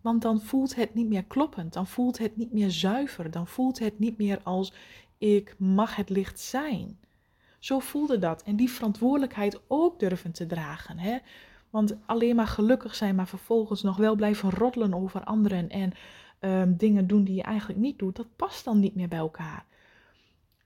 Want 0.00 0.22
dan 0.22 0.40
voelt 0.40 0.74
het 0.74 0.94
niet 0.94 1.08
meer 1.08 1.24
kloppend, 1.24 1.72
dan 1.72 1.86
voelt 1.86 2.18
het 2.18 2.36
niet 2.36 2.52
meer 2.52 2.70
zuiver, 2.70 3.30
dan 3.30 3.46
voelt 3.46 3.78
het 3.78 3.98
niet 3.98 4.18
meer 4.18 4.40
als 4.42 4.72
ik 5.18 5.54
mag 5.58 5.96
het 5.96 6.08
licht 6.08 6.40
zijn. 6.40 6.98
Zo 7.58 7.78
voelde 7.78 8.18
dat 8.18 8.42
en 8.42 8.56
die 8.56 8.70
verantwoordelijkheid 8.70 9.60
ook 9.66 9.98
durven 9.98 10.32
te 10.32 10.46
dragen. 10.46 10.98
Hè? 10.98 11.18
Want 11.70 11.96
alleen 12.06 12.36
maar 12.36 12.46
gelukkig 12.46 12.94
zijn, 12.94 13.14
maar 13.14 13.28
vervolgens 13.28 13.82
nog 13.82 13.96
wel 13.96 14.14
blijven 14.14 14.50
roddelen 14.50 14.94
over 14.94 15.24
anderen 15.24 15.68
en 15.68 15.92
Ehm, 16.38 16.76
dingen 16.76 17.06
doen 17.06 17.24
die 17.24 17.34
je 17.34 17.42
eigenlijk 17.42 17.80
niet 17.80 17.98
doet, 17.98 18.16
dat 18.16 18.36
past 18.36 18.64
dan 18.64 18.78
niet 18.78 18.94
meer 18.94 19.08
bij 19.08 19.18
elkaar. 19.18 19.66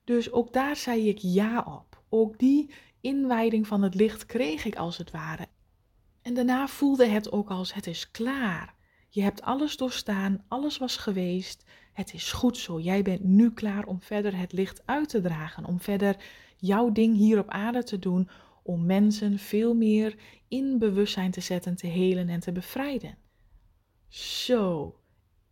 Dus 0.04 0.32
ook 0.32 0.52
daar 0.52 0.76
zei 0.76 1.08
ik 1.08 1.18
ja 1.18 1.60
op. 1.60 2.02
Ook 2.08 2.38
die 2.38 2.70
inwijding 3.00 3.66
van 3.66 3.82
het 3.82 3.94
licht 3.94 4.26
kreeg 4.26 4.64
ik 4.64 4.76
als 4.76 4.98
het 4.98 5.10
ware. 5.10 5.46
En 6.22 6.34
daarna 6.34 6.68
voelde 6.68 7.06
het 7.06 7.32
ook 7.32 7.50
als 7.50 7.74
het 7.74 7.86
is 7.86 8.10
klaar. 8.10 8.74
Je 9.08 9.22
hebt 9.22 9.42
alles 9.42 9.76
doorstaan, 9.76 10.44
alles 10.48 10.78
was 10.78 10.96
geweest. 10.96 11.64
Het 11.92 12.14
is 12.14 12.32
goed 12.32 12.56
zo. 12.56 12.80
Jij 12.80 13.02
bent 13.02 13.24
nu 13.24 13.52
klaar 13.52 13.84
om 13.84 14.00
verder 14.00 14.36
het 14.38 14.52
licht 14.52 14.82
uit 14.86 15.08
te 15.08 15.20
dragen, 15.20 15.64
om 15.64 15.80
verder 15.80 16.16
jouw 16.56 16.92
ding 16.92 17.16
hier 17.16 17.38
op 17.38 17.48
aarde 17.48 17.82
te 17.82 17.98
doen, 17.98 18.28
om 18.62 18.86
mensen 18.86 19.38
veel 19.38 19.74
meer 19.74 20.16
in 20.48 20.78
bewustzijn 20.78 21.30
te 21.30 21.40
zetten, 21.40 21.76
te 21.76 21.86
helen 21.86 22.28
en 22.28 22.40
te 22.40 22.52
bevrijden. 22.52 23.16
Zo. 24.08 24.96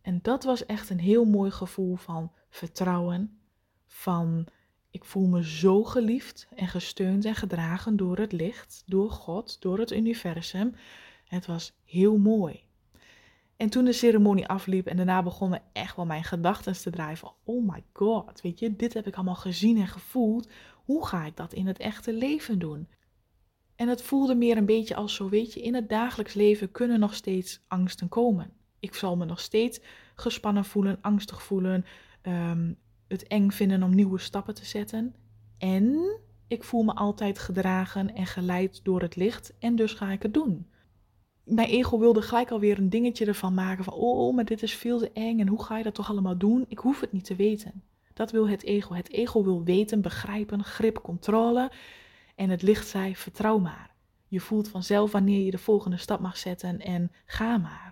En 0.01 0.19
dat 0.21 0.43
was 0.43 0.65
echt 0.65 0.89
een 0.89 0.99
heel 0.99 1.25
mooi 1.25 1.51
gevoel 1.51 1.95
van 1.95 2.31
vertrouwen, 2.49 3.39
van 3.87 4.47
ik 4.89 5.05
voel 5.05 5.27
me 5.27 5.45
zo 5.45 5.83
geliefd 5.83 6.47
en 6.55 6.67
gesteund 6.67 7.25
en 7.25 7.35
gedragen 7.35 7.95
door 7.95 8.17
het 8.17 8.31
licht, 8.31 8.83
door 8.85 9.11
God, 9.11 9.61
door 9.61 9.79
het 9.79 9.91
universum. 9.91 10.75
Het 11.25 11.45
was 11.45 11.73
heel 11.85 12.17
mooi. 12.17 12.63
En 13.57 13.69
toen 13.69 13.85
de 13.85 13.93
ceremonie 13.93 14.47
afliep 14.47 14.87
en 14.87 14.97
daarna 14.97 15.23
begonnen 15.23 15.61
echt 15.73 15.95
wel 15.95 16.05
mijn 16.05 16.23
gedachten 16.23 16.73
te 16.73 16.89
draaien 16.89 17.19
oh 17.43 17.69
my 17.71 17.83
god, 17.93 18.41
weet 18.41 18.59
je, 18.59 18.75
dit 18.75 18.93
heb 18.93 19.07
ik 19.07 19.15
allemaal 19.15 19.35
gezien 19.35 19.77
en 19.77 19.87
gevoeld. 19.87 20.49
Hoe 20.85 21.05
ga 21.05 21.25
ik 21.25 21.37
dat 21.37 21.53
in 21.53 21.67
het 21.67 21.77
echte 21.77 22.13
leven 22.13 22.59
doen? 22.59 22.87
En 23.75 23.87
het 23.87 24.01
voelde 24.01 24.35
meer 24.35 24.57
een 24.57 24.65
beetje 24.65 24.95
als 24.95 25.15
zo, 25.15 25.29
weet 25.29 25.53
je, 25.53 25.61
in 25.61 25.75
het 25.75 25.89
dagelijks 25.89 26.33
leven 26.33 26.71
kunnen 26.71 26.99
nog 26.99 27.13
steeds 27.13 27.63
angsten 27.67 28.09
komen. 28.09 28.53
Ik 28.81 28.95
zal 28.95 29.17
me 29.17 29.25
nog 29.25 29.39
steeds 29.39 29.79
gespannen 30.15 30.65
voelen, 30.65 30.97
angstig 31.01 31.43
voelen, 31.43 31.85
um, 32.21 32.77
het 33.07 33.27
eng 33.27 33.49
vinden 33.49 33.83
om 33.83 33.95
nieuwe 33.95 34.19
stappen 34.19 34.55
te 34.55 34.65
zetten. 34.65 35.15
En 35.57 36.17
ik 36.47 36.63
voel 36.63 36.83
me 36.83 36.93
altijd 36.93 37.39
gedragen 37.39 38.15
en 38.15 38.25
geleid 38.25 38.83
door 38.83 39.01
het 39.01 39.15
licht 39.15 39.53
en 39.59 39.75
dus 39.75 39.93
ga 39.93 40.11
ik 40.11 40.21
het 40.21 40.33
doen. 40.33 40.67
Mijn 41.43 41.69
ego 41.69 41.99
wilde 41.99 42.21
gelijk 42.21 42.51
alweer 42.51 42.77
een 42.77 42.89
dingetje 42.89 43.25
ervan 43.25 43.53
maken 43.53 43.83
van 43.83 43.93
oh, 43.93 44.19
oh, 44.19 44.35
maar 44.35 44.45
dit 44.45 44.63
is 44.63 44.73
veel 44.73 44.99
te 44.99 45.11
eng 45.11 45.39
en 45.39 45.47
hoe 45.47 45.63
ga 45.63 45.77
je 45.77 45.83
dat 45.83 45.93
toch 45.93 46.09
allemaal 46.09 46.37
doen? 46.37 46.65
Ik 46.67 46.79
hoef 46.79 46.99
het 46.99 47.11
niet 47.11 47.25
te 47.25 47.35
weten. 47.35 47.83
Dat 48.13 48.31
wil 48.31 48.49
het 48.49 48.63
ego. 48.63 48.93
Het 48.93 49.11
ego 49.11 49.43
wil 49.43 49.63
weten, 49.63 50.01
begrijpen, 50.01 50.63
grip, 50.63 51.01
controle. 51.01 51.71
En 52.35 52.49
het 52.49 52.61
licht 52.61 52.87
zei 52.87 53.15
vertrouw 53.15 53.57
maar. 53.57 53.95
Je 54.27 54.39
voelt 54.39 54.69
vanzelf 54.69 55.11
wanneer 55.11 55.45
je 55.45 55.51
de 55.51 55.57
volgende 55.57 55.97
stap 55.97 56.19
mag 56.19 56.37
zetten 56.37 56.79
en 56.79 57.11
ga 57.25 57.57
maar. 57.57 57.90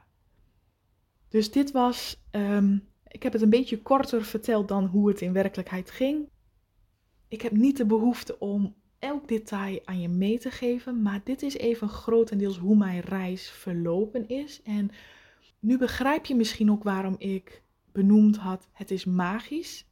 Dus 1.29 1.51
dit 1.51 1.71
was 1.71 2.21
ehm, 2.31 2.77
ik 3.07 3.23
heb 3.23 3.33
het 3.33 3.41
een 3.41 3.49
beetje 3.49 3.81
korter 3.81 4.23
verteld 4.23 4.67
dan 4.67 4.85
hoe 4.85 5.07
het 5.07 5.21
in 5.21 5.33
werkelijkheid 5.33 5.91
ging. 5.91 6.29
Ik 7.27 7.41
heb 7.41 7.51
niet 7.51 7.77
de 7.77 7.85
behoefte 7.85 8.39
om 8.39 8.75
elk 8.99 9.27
detail 9.27 9.81
aan 9.85 10.01
je 10.01 10.09
mee 10.09 10.39
te 10.39 10.51
geven, 10.51 11.01
maar 11.01 11.21
dit 11.23 11.41
is 11.41 11.57
even 11.57 11.89
grotendeels 11.89 12.57
hoe 12.57 12.75
mijn 12.75 12.99
reis 12.99 13.49
verlopen 13.49 14.27
is. 14.27 14.61
En 14.61 14.89
nu 15.59 15.77
begrijp 15.77 16.25
je 16.25 16.35
misschien 16.35 16.71
ook 16.71 16.83
waarom 16.83 17.15
ik 17.17 17.63
benoemd 17.91 18.37
had: 18.37 18.67
het 18.71 18.91
is 18.91 19.05
magisch 19.05 19.87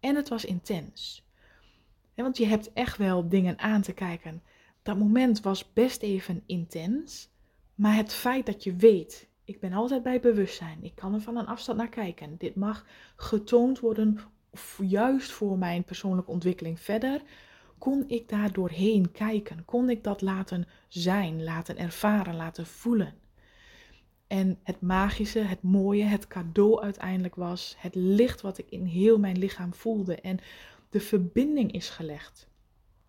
en 0.00 0.16
het 0.16 0.28
was 0.28 0.44
intens. 0.44 1.28
want 2.14 2.36
je 2.36 2.46
hebt 2.46 2.72
echt 2.72 2.96
wel 2.96 3.28
dingen 3.28 3.58
aan 3.58 3.82
te 3.82 3.92
kijken. 3.92 4.42
Dat 4.82 4.98
moment 4.98 5.40
was 5.40 5.72
best 5.72 6.02
even 6.02 6.42
intens, 6.46 7.30
maar 7.74 7.94
het 7.96 8.12
feit 8.12 8.46
dat 8.46 8.64
je 8.64 8.76
weet, 8.76 9.29
ik 9.50 9.60
ben 9.60 9.72
altijd 9.72 10.02
bij 10.02 10.20
bewustzijn. 10.20 10.78
Ik 10.82 10.94
kan 10.94 11.14
er 11.14 11.20
van 11.20 11.36
een 11.36 11.46
afstand 11.46 11.78
naar 11.78 11.88
kijken. 11.88 12.34
Dit 12.38 12.54
mag 12.54 12.86
getoond 13.16 13.80
worden, 13.80 14.18
juist 14.78 15.30
voor 15.30 15.58
mijn 15.58 15.84
persoonlijke 15.84 16.30
ontwikkeling 16.30 16.80
verder. 16.80 17.22
Kon 17.78 18.04
ik 18.06 18.28
daar 18.28 18.52
doorheen 18.52 19.12
kijken? 19.12 19.64
Kon 19.64 19.90
ik 19.90 20.04
dat 20.04 20.20
laten 20.20 20.66
zijn, 20.88 21.44
laten 21.44 21.78
ervaren, 21.78 22.36
laten 22.36 22.66
voelen? 22.66 23.14
En 24.26 24.58
het 24.62 24.80
magische, 24.80 25.38
het 25.38 25.62
mooie, 25.62 26.04
het 26.04 26.26
cadeau 26.26 26.82
uiteindelijk 26.82 27.34
was 27.34 27.76
het 27.78 27.94
licht 27.94 28.40
wat 28.40 28.58
ik 28.58 28.70
in 28.70 28.84
heel 28.84 29.18
mijn 29.18 29.38
lichaam 29.38 29.74
voelde. 29.74 30.14
En 30.14 30.38
de 30.90 31.00
verbinding 31.00 31.72
is 31.72 31.88
gelegd. 31.88 32.48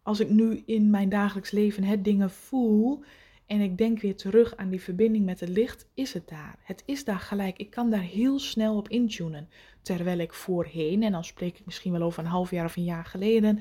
Als 0.02 0.20
ik 0.20 0.30
nu 0.30 0.64
in 0.66 0.90
mijn 0.90 1.10
dagelijks 1.10 1.52
leven 1.52 1.84
het 1.84 2.04
dingen 2.04 2.32
voel, 2.32 3.04
en 3.52 3.62
ik 3.62 3.78
denk 3.78 4.00
weer 4.00 4.16
terug 4.16 4.56
aan 4.56 4.70
die 4.70 4.82
verbinding 4.82 5.26
met 5.26 5.40
het 5.40 5.50
licht, 5.50 5.90
is 5.94 6.14
het 6.14 6.28
daar. 6.30 6.60
Het 6.64 6.84
is 6.86 7.04
daar 7.04 7.20
gelijk. 7.20 7.58
Ik 7.58 7.70
kan 7.70 7.90
daar 7.90 8.02
heel 8.02 8.40
snel 8.40 8.78
op 8.78 8.90
intunen. 8.90 9.50
Terwijl 9.82 10.20
ik 10.20 10.34
voorheen, 10.34 11.04
en 11.04 11.12
dan 11.12 11.24
spreek 11.24 11.60
ik 11.60 11.66
misschien 11.66 11.92
wel 11.92 12.02
over 12.02 12.24
een 12.24 12.30
half 12.30 12.52
jaar 12.52 12.66
of 12.66 12.76
een 12.76 12.84
jaar 12.84 13.06
geleden, 13.06 13.60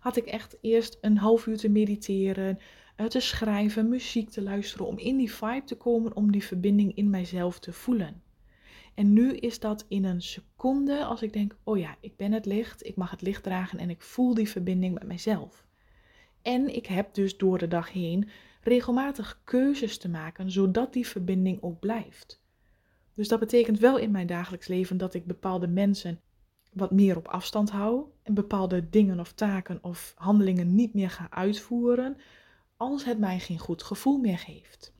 had 0.00 0.16
ik 0.16 0.24
echt 0.24 0.56
eerst 0.60 0.98
een 1.00 1.18
half 1.18 1.46
uur 1.46 1.56
te 1.56 1.68
mediteren, 1.68 2.58
eh, 2.96 3.06
te 3.06 3.20
schrijven, 3.20 3.88
muziek 3.88 4.30
te 4.30 4.42
luisteren, 4.42 4.86
om 4.86 4.98
in 4.98 5.16
die 5.16 5.32
vibe 5.32 5.64
te 5.64 5.76
komen, 5.76 6.16
om 6.16 6.32
die 6.32 6.44
verbinding 6.44 6.96
in 6.96 7.10
mijzelf 7.10 7.58
te 7.58 7.72
voelen. 7.72 8.22
En 8.94 9.12
nu 9.12 9.34
is 9.34 9.58
dat 9.58 9.84
in 9.88 10.04
een 10.04 10.22
seconde 10.22 11.04
als 11.04 11.22
ik 11.22 11.32
denk, 11.32 11.56
oh 11.64 11.78
ja, 11.78 11.96
ik 12.00 12.16
ben 12.16 12.32
het 12.32 12.46
licht, 12.46 12.86
ik 12.86 12.96
mag 12.96 13.10
het 13.10 13.22
licht 13.22 13.42
dragen 13.42 13.78
en 13.78 13.90
ik 13.90 14.02
voel 14.02 14.34
die 14.34 14.48
verbinding 14.48 14.94
met 14.94 15.06
mijzelf. 15.06 15.64
En 16.42 16.74
ik 16.74 16.86
heb 16.86 17.14
dus 17.14 17.36
door 17.36 17.58
de 17.58 17.68
dag 17.68 17.92
heen 17.92 18.28
regelmatig 18.62 19.40
keuzes 19.44 19.98
te 19.98 20.08
maken, 20.08 20.50
zodat 20.50 20.92
die 20.92 21.06
verbinding 21.06 21.62
ook 21.62 21.80
blijft. 21.80 22.42
Dus 23.14 23.28
dat 23.28 23.40
betekent 23.40 23.78
wel 23.78 23.98
in 23.98 24.10
mijn 24.10 24.26
dagelijks 24.26 24.66
leven 24.66 24.96
dat 24.96 25.14
ik 25.14 25.26
bepaalde 25.26 25.68
mensen 25.68 26.20
wat 26.72 26.90
meer 26.90 27.16
op 27.16 27.28
afstand 27.28 27.70
hou 27.70 28.04
en 28.22 28.34
bepaalde 28.34 28.88
dingen 28.88 29.20
of 29.20 29.32
taken 29.32 29.78
of 29.82 30.14
handelingen 30.16 30.74
niet 30.74 30.94
meer 30.94 31.10
ga 31.10 31.26
uitvoeren 31.30 32.16
als 32.76 33.04
het 33.04 33.18
mij 33.18 33.38
geen 33.38 33.58
goed 33.58 33.82
gevoel 33.82 34.18
meer 34.18 34.38
geeft. 34.38 34.92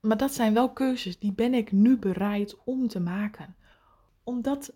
Maar 0.00 0.16
dat 0.16 0.32
zijn 0.32 0.54
wel 0.54 0.72
keuzes 0.72 1.18
die 1.18 1.32
ben 1.32 1.54
ik 1.54 1.72
nu 1.72 1.98
bereid 1.98 2.56
om 2.64 2.88
te 2.88 3.00
maken. 3.00 3.56
Omdat 4.22 4.74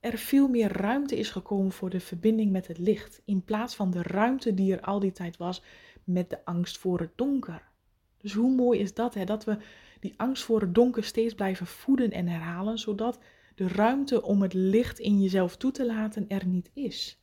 er 0.00 0.18
veel 0.18 0.48
meer 0.48 0.72
ruimte 0.72 1.16
is 1.18 1.30
gekomen 1.30 1.72
voor 1.72 1.90
de 1.90 2.00
verbinding 2.00 2.50
met 2.50 2.66
het 2.66 2.78
licht. 2.78 3.22
In 3.24 3.44
plaats 3.44 3.74
van 3.74 3.90
de 3.90 4.02
ruimte 4.02 4.54
die 4.54 4.72
er 4.72 4.80
al 4.80 5.00
die 5.00 5.12
tijd 5.12 5.36
was 5.36 5.62
met 6.04 6.30
de 6.30 6.44
angst 6.44 6.78
voor 6.78 7.00
het 7.00 7.10
donker. 7.14 7.68
Dus 8.18 8.32
hoe 8.32 8.54
mooi 8.54 8.80
is 8.80 8.94
dat, 8.94 9.14
hè? 9.14 9.24
dat 9.24 9.44
we 9.44 9.56
die 10.00 10.14
angst 10.16 10.42
voor 10.42 10.60
het 10.60 10.74
donker 10.74 11.04
steeds 11.04 11.34
blijven 11.34 11.66
voeden 11.66 12.10
en 12.10 12.28
herhalen, 12.28 12.78
zodat 12.78 13.18
de 13.54 13.68
ruimte 13.68 14.22
om 14.22 14.42
het 14.42 14.52
licht 14.52 14.98
in 14.98 15.20
jezelf 15.20 15.56
toe 15.56 15.70
te 15.70 15.86
laten 15.86 16.24
er 16.28 16.46
niet 16.46 16.70
is. 16.74 17.20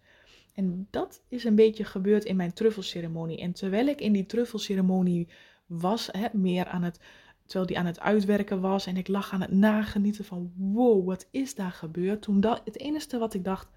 En 0.53 0.87
dat 0.89 1.23
is 1.27 1.43
een 1.43 1.55
beetje 1.55 1.85
gebeurd 1.85 2.25
in 2.25 2.35
mijn 2.35 2.53
truffelceremonie. 2.53 3.37
En 3.37 3.53
terwijl 3.53 3.87
ik 3.87 4.01
in 4.01 4.11
die 4.11 4.25
truffelceremonie 4.25 5.27
was, 5.65 6.09
hè, 6.11 6.27
meer 6.33 6.65
aan 6.65 6.83
het, 6.83 6.99
terwijl 7.47 7.65
die 7.65 7.77
aan 7.77 7.85
het 7.85 7.99
uitwerken 7.99 8.61
was 8.61 8.85
en 8.85 8.97
ik 8.97 9.07
lag 9.07 9.33
aan 9.33 9.41
het 9.41 9.51
nagenieten 9.51 10.25
van 10.25 10.53
wow, 10.55 11.05
wat 11.05 11.27
is 11.31 11.55
daar 11.55 11.71
gebeurd? 11.71 12.21
Toen 12.21 12.39
dat, 12.39 12.61
het 12.65 12.79
enige 12.79 13.17
wat 13.17 13.33
ik 13.33 13.43
dacht, 13.43 13.69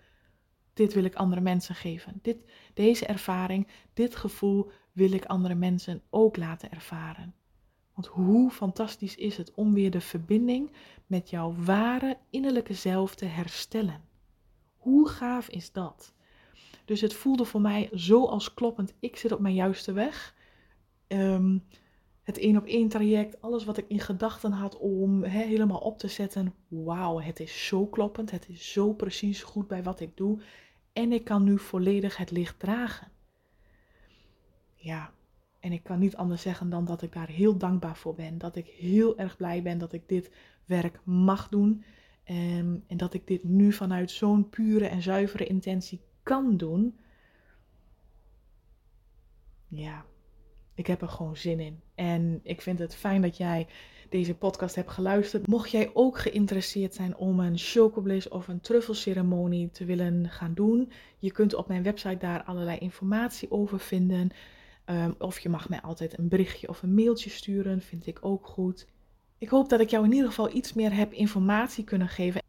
dit 0.75 0.95
wil 0.95 1.05
ik 1.05 1.15
andere 1.15 1.41
mensen 1.41 1.75
geven. 1.75 2.19
Dit, 2.23 2.37
deze 2.75 3.07
ervaring, 3.07 3.69
dit 3.95 4.17
gevoel 4.17 4.71
wil 4.93 5.13
ik 5.13 5.25
andere 5.25 5.55
mensen 5.55 6.03
ook 6.11 6.37
laten 6.37 6.71
ervaren. 6.71 7.35
Want 7.95 8.07
hoe 8.07 8.51
fantastisch 8.51 9.15
is 9.15 9.37
het 9.37 9.55
om 9.55 9.75
weer 9.75 9.91
de 9.91 10.01
verbinding 10.01 10.73
met 11.07 11.31
jouw 11.31 11.55
ware 11.65 12.19
innerlijke 12.31 12.75
zelf 12.75 13.15
te 13.15 13.25
herstellen? 13.25 14.05
Hoe 14.77 15.09
gaaf 15.09 15.49
is 15.49 15.73
dat? 15.73 16.15
Dus 16.85 17.01
het 17.01 17.15
voelde 17.15 17.45
voor 17.45 17.61
mij 17.61 17.89
zo 17.95 18.27
als 18.27 18.55
kloppend. 18.55 18.95
Ik 19.01 19.17
zit 19.17 19.33
op 19.33 19.41
mijn 19.41 19.55
juiste 19.55 19.93
weg. 19.93 20.35
Ehm, 21.07 21.59
het 22.31 22.39
één 22.39 22.57
op 22.57 22.67
één 22.67 22.89
traject, 22.89 23.43
alles 23.43 23.65
wat 23.65 23.77
ik 23.77 23.85
in 23.89 24.01
gedachten 24.01 24.53
had 24.53 24.79
om 24.79 25.23
helemaal 25.23 25.79
op 25.79 25.99
te 25.99 26.09
zetten. 26.09 26.55
Wauw, 26.69 27.21
het 27.21 27.41
is 27.41 27.67
zo 27.67 27.87
kloppend. 27.87 28.31
Het 28.31 28.49
is 28.49 28.73
zo 28.73 28.93
precies 28.93 29.43
goed 29.43 29.69
bij 29.69 29.83
wat 29.83 30.01
ik 30.01 30.17
doe. 30.17 30.41
En 30.93 31.13
ik 31.13 31.25
kan 31.25 31.45
nu 31.45 31.59
volledig 31.59 32.17
het 32.17 32.31
licht 32.31 32.59
dragen 32.59 33.09
ja, 34.81 35.13
en 35.61 35.73
ik 35.73 35.83
kan 35.83 35.99
niet 35.99 36.17
anders 36.17 36.43
zeggen 36.43 36.71
dan 36.71 36.85
dat 36.85 37.03
ik 37.03 37.13
daar 37.13 37.29
heel 37.29 37.57
dankbaar 37.57 37.97
voor 37.97 38.15
ben. 38.15 38.39
Dat 38.39 38.57
ik 38.57 38.67
heel 38.67 39.19
erg 39.19 39.37
blij 39.37 39.63
ben 39.63 39.79
dat 39.79 39.93
ik 39.93 40.09
dit 40.09 40.31
werk 40.65 41.01
mag 41.05 41.49
doen. 41.49 41.85
En, 42.25 42.37
ehm, 42.37 42.77
en 42.87 42.97
dat 42.97 43.15
ik 43.15 43.27
dit 43.27 43.45
nu 43.45 43.73
vanuit 43.73 44.11
zo'n 44.11 44.49
pure 44.49 44.87
en 44.87 45.03
zuivere 45.03 45.47
intentie 45.47 46.01
kan 46.23 46.57
doen. 46.57 46.99
Ja, 49.69 50.05
ik 50.75 50.87
heb 50.87 51.03
er 51.03 51.09
gewoon 51.09 51.37
zin 51.37 51.61
in. 51.61 51.81
En 51.95 52.41
ik 52.43 52.61
vind 52.61 52.79
het 52.79 52.95
fijn 52.95 53.23
dat 53.23 53.37
jij 53.37 53.67
deze 54.09 54.35
podcast 54.35 54.75
hebt 54.75 54.91
geluisterd. 54.91 55.47
Mocht 55.47 55.71
jij 55.71 55.91
ook 55.95 56.19
geïnteresseerd 56.19 56.95
zijn 56.95 57.17
om 57.17 57.41
een 57.41 57.59
chocobliss 57.59 58.29
of 58.29 58.49
een 58.49 58.61
truffelceremonie 58.61 59.71
te 59.71 59.85
willen 59.85 60.29
gaan 60.31 60.55
doen, 60.55 60.93
je 61.19 61.33
kunt 61.33 61.55
op 61.55 61.69
mijn 61.69 61.83
website 61.83 62.17
daar 62.17 62.43
allerlei 62.43 62.79
informatie 62.79 63.51
over 63.51 63.81
vinden. 63.81 64.31
Ehm, 64.85 65.13
of 65.19 65.39
je 65.39 65.49
mag 65.49 65.69
mij 65.69 65.81
altijd 65.81 66.19
een 66.19 66.29
berichtje 66.29 66.69
of 66.69 66.83
een 66.83 66.95
mailtje 66.95 67.31
sturen, 67.31 67.81
vind 67.81 68.07
ik 68.07 68.19
ook 68.21 68.47
goed. 68.47 68.87
Ik 69.39 69.49
hoop 69.49 69.69
dat 69.69 69.81
ik 69.81 69.91
jou 69.91 70.05
in 70.05 70.13
ieder 70.13 70.29
geval 70.29 70.55
iets 70.55 70.73
meer 70.73 70.95
heb 70.95 71.13
informatie 71.13 71.85
kunnen 71.85 72.09
geven. 72.09 72.43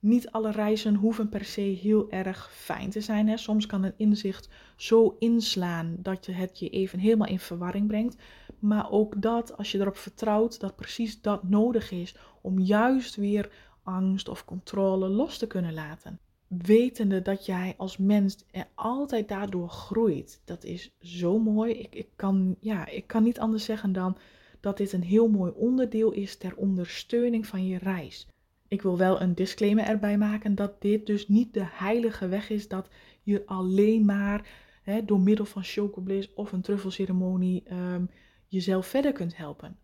Niet 0.00 0.30
alle 0.30 0.50
reizen 0.50 0.94
hoeven 0.94 1.28
per 1.28 1.44
se 1.44 1.60
heel 1.60 2.10
erg 2.10 2.50
fijn 2.52 2.90
te 2.90 3.00
zijn. 3.00 3.28
Hè. 3.28 3.36
Soms 3.36 3.66
kan 3.66 3.82
een 3.82 3.94
inzicht 3.96 4.48
zo 4.76 5.16
inslaan 5.18 5.96
dat 5.98 6.26
je 6.26 6.32
het 6.32 6.58
je 6.58 6.68
even 6.68 6.98
helemaal 6.98 7.28
in 7.28 7.38
verwarring 7.38 7.86
brengt. 7.86 8.16
Maar 8.58 8.90
ook 8.90 9.22
dat, 9.22 9.56
als 9.56 9.72
je 9.72 9.78
erop 9.78 9.96
vertrouwt 9.96 10.60
dat 10.60 10.76
precies 10.76 11.20
dat 11.20 11.48
nodig 11.48 11.90
is 11.90 12.16
om 12.40 12.58
juist 12.58 13.16
weer 13.16 13.50
angst 13.82 14.28
of 14.28 14.44
controle 14.44 15.08
los 15.08 15.38
te 15.38 15.46
kunnen 15.46 15.74
laten. 15.74 16.20
Wetende 16.46 17.22
dat 17.22 17.46
jij 17.46 17.74
als 17.76 17.96
mens 17.96 18.44
er 18.50 18.66
altijd 18.74 19.28
daardoor 19.28 19.68
groeit. 19.68 20.40
Dat 20.44 20.64
is 20.64 20.96
zo 21.00 21.38
mooi. 21.38 21.72
Ik, 21.72 21.94
ik, 21.94 22.08
kan, 22.16 22.56
ja, 22.60 22.86
ik 22.86 23.06
kan 23.06 23.22
niet 23.22 23.38
anders 23.38 23.64
zeggen 23.64 23.92
dan 23.92 24.16
dat 24.60 24.76
dit 24.76 24.92
een 24.92 25.02
heel 25.02 25.28
mooi 25.28 25.52
onderdeel 25.54 26.10
is 26.10 26.36
ter 26.36 26.56
ondersteuning 26.56 27.46
van 27.46 27.66
je 27.66 27.78
reis. 27.78 28.28
Ik 28.68 28.82
wil 28.82 28.96
wel 28.98 29.20
een 29.20 29.34
disclaimer 29.34 29.84
erbij 29.84 30.18
maken 30.18 30.54
dat 30.54 30.80
dit 30.80 31.06
dus 31.06 31.28
niet 31.28 31.54
de 31.54 31.66
heilige 31.66 32.28
weg 32.28 32.50
is 32.50 32.68
dat 32.68 32.88
je 33.22 33.42
alleen 33.46 34.04
maar 34.04 34.48
hè, 34.82 35.04
door 35.04 35.20
middel 35.20 35.44
van 35.44 35.64
chocobliss 35.64 36.34
of 36.34 36.52
een 36.52 36.62
truffelceremonie 36.62 37.62
um, 37.72 38.10
jezelf 38.46 38.86
verder 38.86 39.12
kunt 39.12 39.36
helpen. 39.36 39.78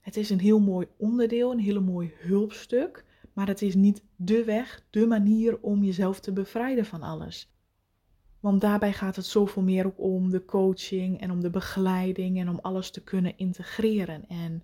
Het 0.00 0.16
is 0.16 0.30
een 0.30 0.40
heel 0.40 0.60
mooi 0.60 0.86
onderdeel, 0.96 1.52
een 1.52 1.58
heel 1.58 1.82
mooi 1.82 2.12
hulpstuk, 2.16 3.04
maar 3.32 3.46
het 3.46 3.62
is 3.62 3.74
niet 3.74 4.02
de 4.16 4.44
weg, 4.44 4.86
de 4.90 5.06
manier 5.06 5.58
om 5.60 5.84
jezelf 5.84 6.20
te 6.20 6.32
bevrijden 6.32 6.86
van 6.86 7.02
alles. 7.02 7.52
Want 8.40 8.60
daarbij 8.60 8.92
gaat 8.92 9.16
het 9.16 9.26
zoveel 9.26 9.62
meer 9.62 9.86
ook 9.86 10.00
om 10.00 10.30
de 10.30 10.44
coaching 10.44 11.20
en 11.20 11.30
om 11.30 11.40
de 11.40 11.50
begeleiding 11.50 12.38
en 12.38 12.48
om 12.48 12.58
alles 12.62 12.90
te 12.90 13.02
kunnen 13.02 13.38
integreren. 13.38 14.28
En 14.28 14.62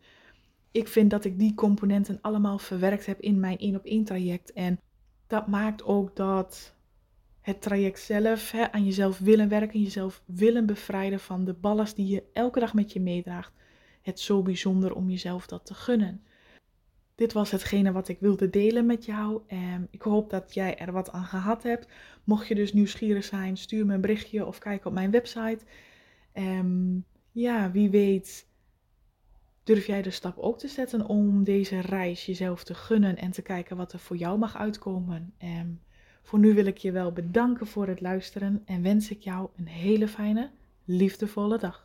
ik 0.77 0.89
vind 0.89 1.11
dat 1.11 1.25
ik 1.25 1.39
die 1.39 1.55
componenten 1.55 2.19
allemaal 2.21 2.59
verwerkt 2.59 3.07
heb 3.07 3.21
in 3.21 3.41
mijn 3.41 3.59
één 3.59 3.77
op 3.77 3.85
één 3.85 4.05
traject. 4.05 4.53
En 4.53 4.81
dat 5.27 5.47
maakt 5.47 5.85
ook 5.85 6.17
dat 6.17 6.75
het 7.41 7.63
traject 7.63 8.01
zelf, 8.01 8.51
hè, 8.51 8.73
aan 8.73 8.85
jezelf 8.85 9.19
willen 9.19 9.49
werken, 9.49 9.83
jezelf 9.83 10.23
willen 10.25 10.67
bevrijden 10.67 11.21
van 11.21 11.45
de 11.45 11.53
ballast 11.53 11.97
die 11.97 12.07
je 12.07 12.23
elke 12.33 12.61
dag 12.61 12.75
met 12.75 12.93
je 12.93 13.01
meedraagt. 13.01 13.53
Het 14.03 14.21
zo 14.21 14.43
bijzonder 14.43 14.95
om 14.95 15.11
jezelf 15.11 15.47
dat 15.47 15.67
te 15.67 15.75
gunnen. 15.75 16.25
Dit 17.15 17.33
was 17.33 17.51
hetgene 17.51 17.93
wat 17.93 18.09
ik 18.09 18.21
wilde 18.21 18.51
delen 18.51 18.87
met 18.87 19.05
jou. 19.05 19.41
En 19.47 19.89
ik 19.91 20.03
hoop 20.03 20.31
dat 20.31 20.55
jij 20.55 20.79
er 20.79 20.93
wat 20.93 21.11
aan 21.11 21.25
gehad 21.25 21.63
hebt. 21.63 21.89
Mocht 22.25 22.47
je 22.47 22.55
dus 22.55 22.73
nieuwsgierig 22.73 23.25
zijn, 23.25 23.57
stuur 23.57 23.87
me 23.87 23.95
een 23.95 24.01
berichtje 24.01 24.47
of 24.47 24.59
kijk 24.59 24.85
op 24.85 24.93
mijn 24.93 25.11
website. 25.11 25.59
Um, 26.35 27.05
ja, 27.33 27.71
wie 27.71 27.91
weet 27.91 28.47
Durf 29.67 29.87
jij 29.87 30.03
de 30.03 30.11
stap 30.11 30.39
ook 30.39 30.59
te 30.59 30.69
zetten 30.69 31.07
om 31.07 31.45
deze 31.45 31.81
reis 31.81 32.27
jezelf 32.27 32.65
te 32.65 32.75
gunnen 32.75 33.17
en 33.17 33.31
te 33.31 33.43
kijken 33.43 33.77
wat 33.77 33.93
er 33.93 33.99
voor 33.99 34.17
jou 34.17 34.39
mag 34.39 34.57
uitkomen? 34.57 35.33
En 35.39 35.81
voor 36.23 36.39
nu 36.39 36.55
wil 36.55 36.67
ik 36.67 36.79
je 36.79 36.93
wel 36.93 37.13
bedanken 37.13 37.67
voor 37.67 37.87
het 37.87 38.01
luisteren 38.01 38.63
en 38.65 38.83
wens 38.83 39.11
ik 39.11 39.21
jou 39.21 39.49
een 39.57 39.67
hele 39.67 40.09
fijne, 40.09 40.51
liefdevolle 40.85 41.59
dag. 41.59 41.85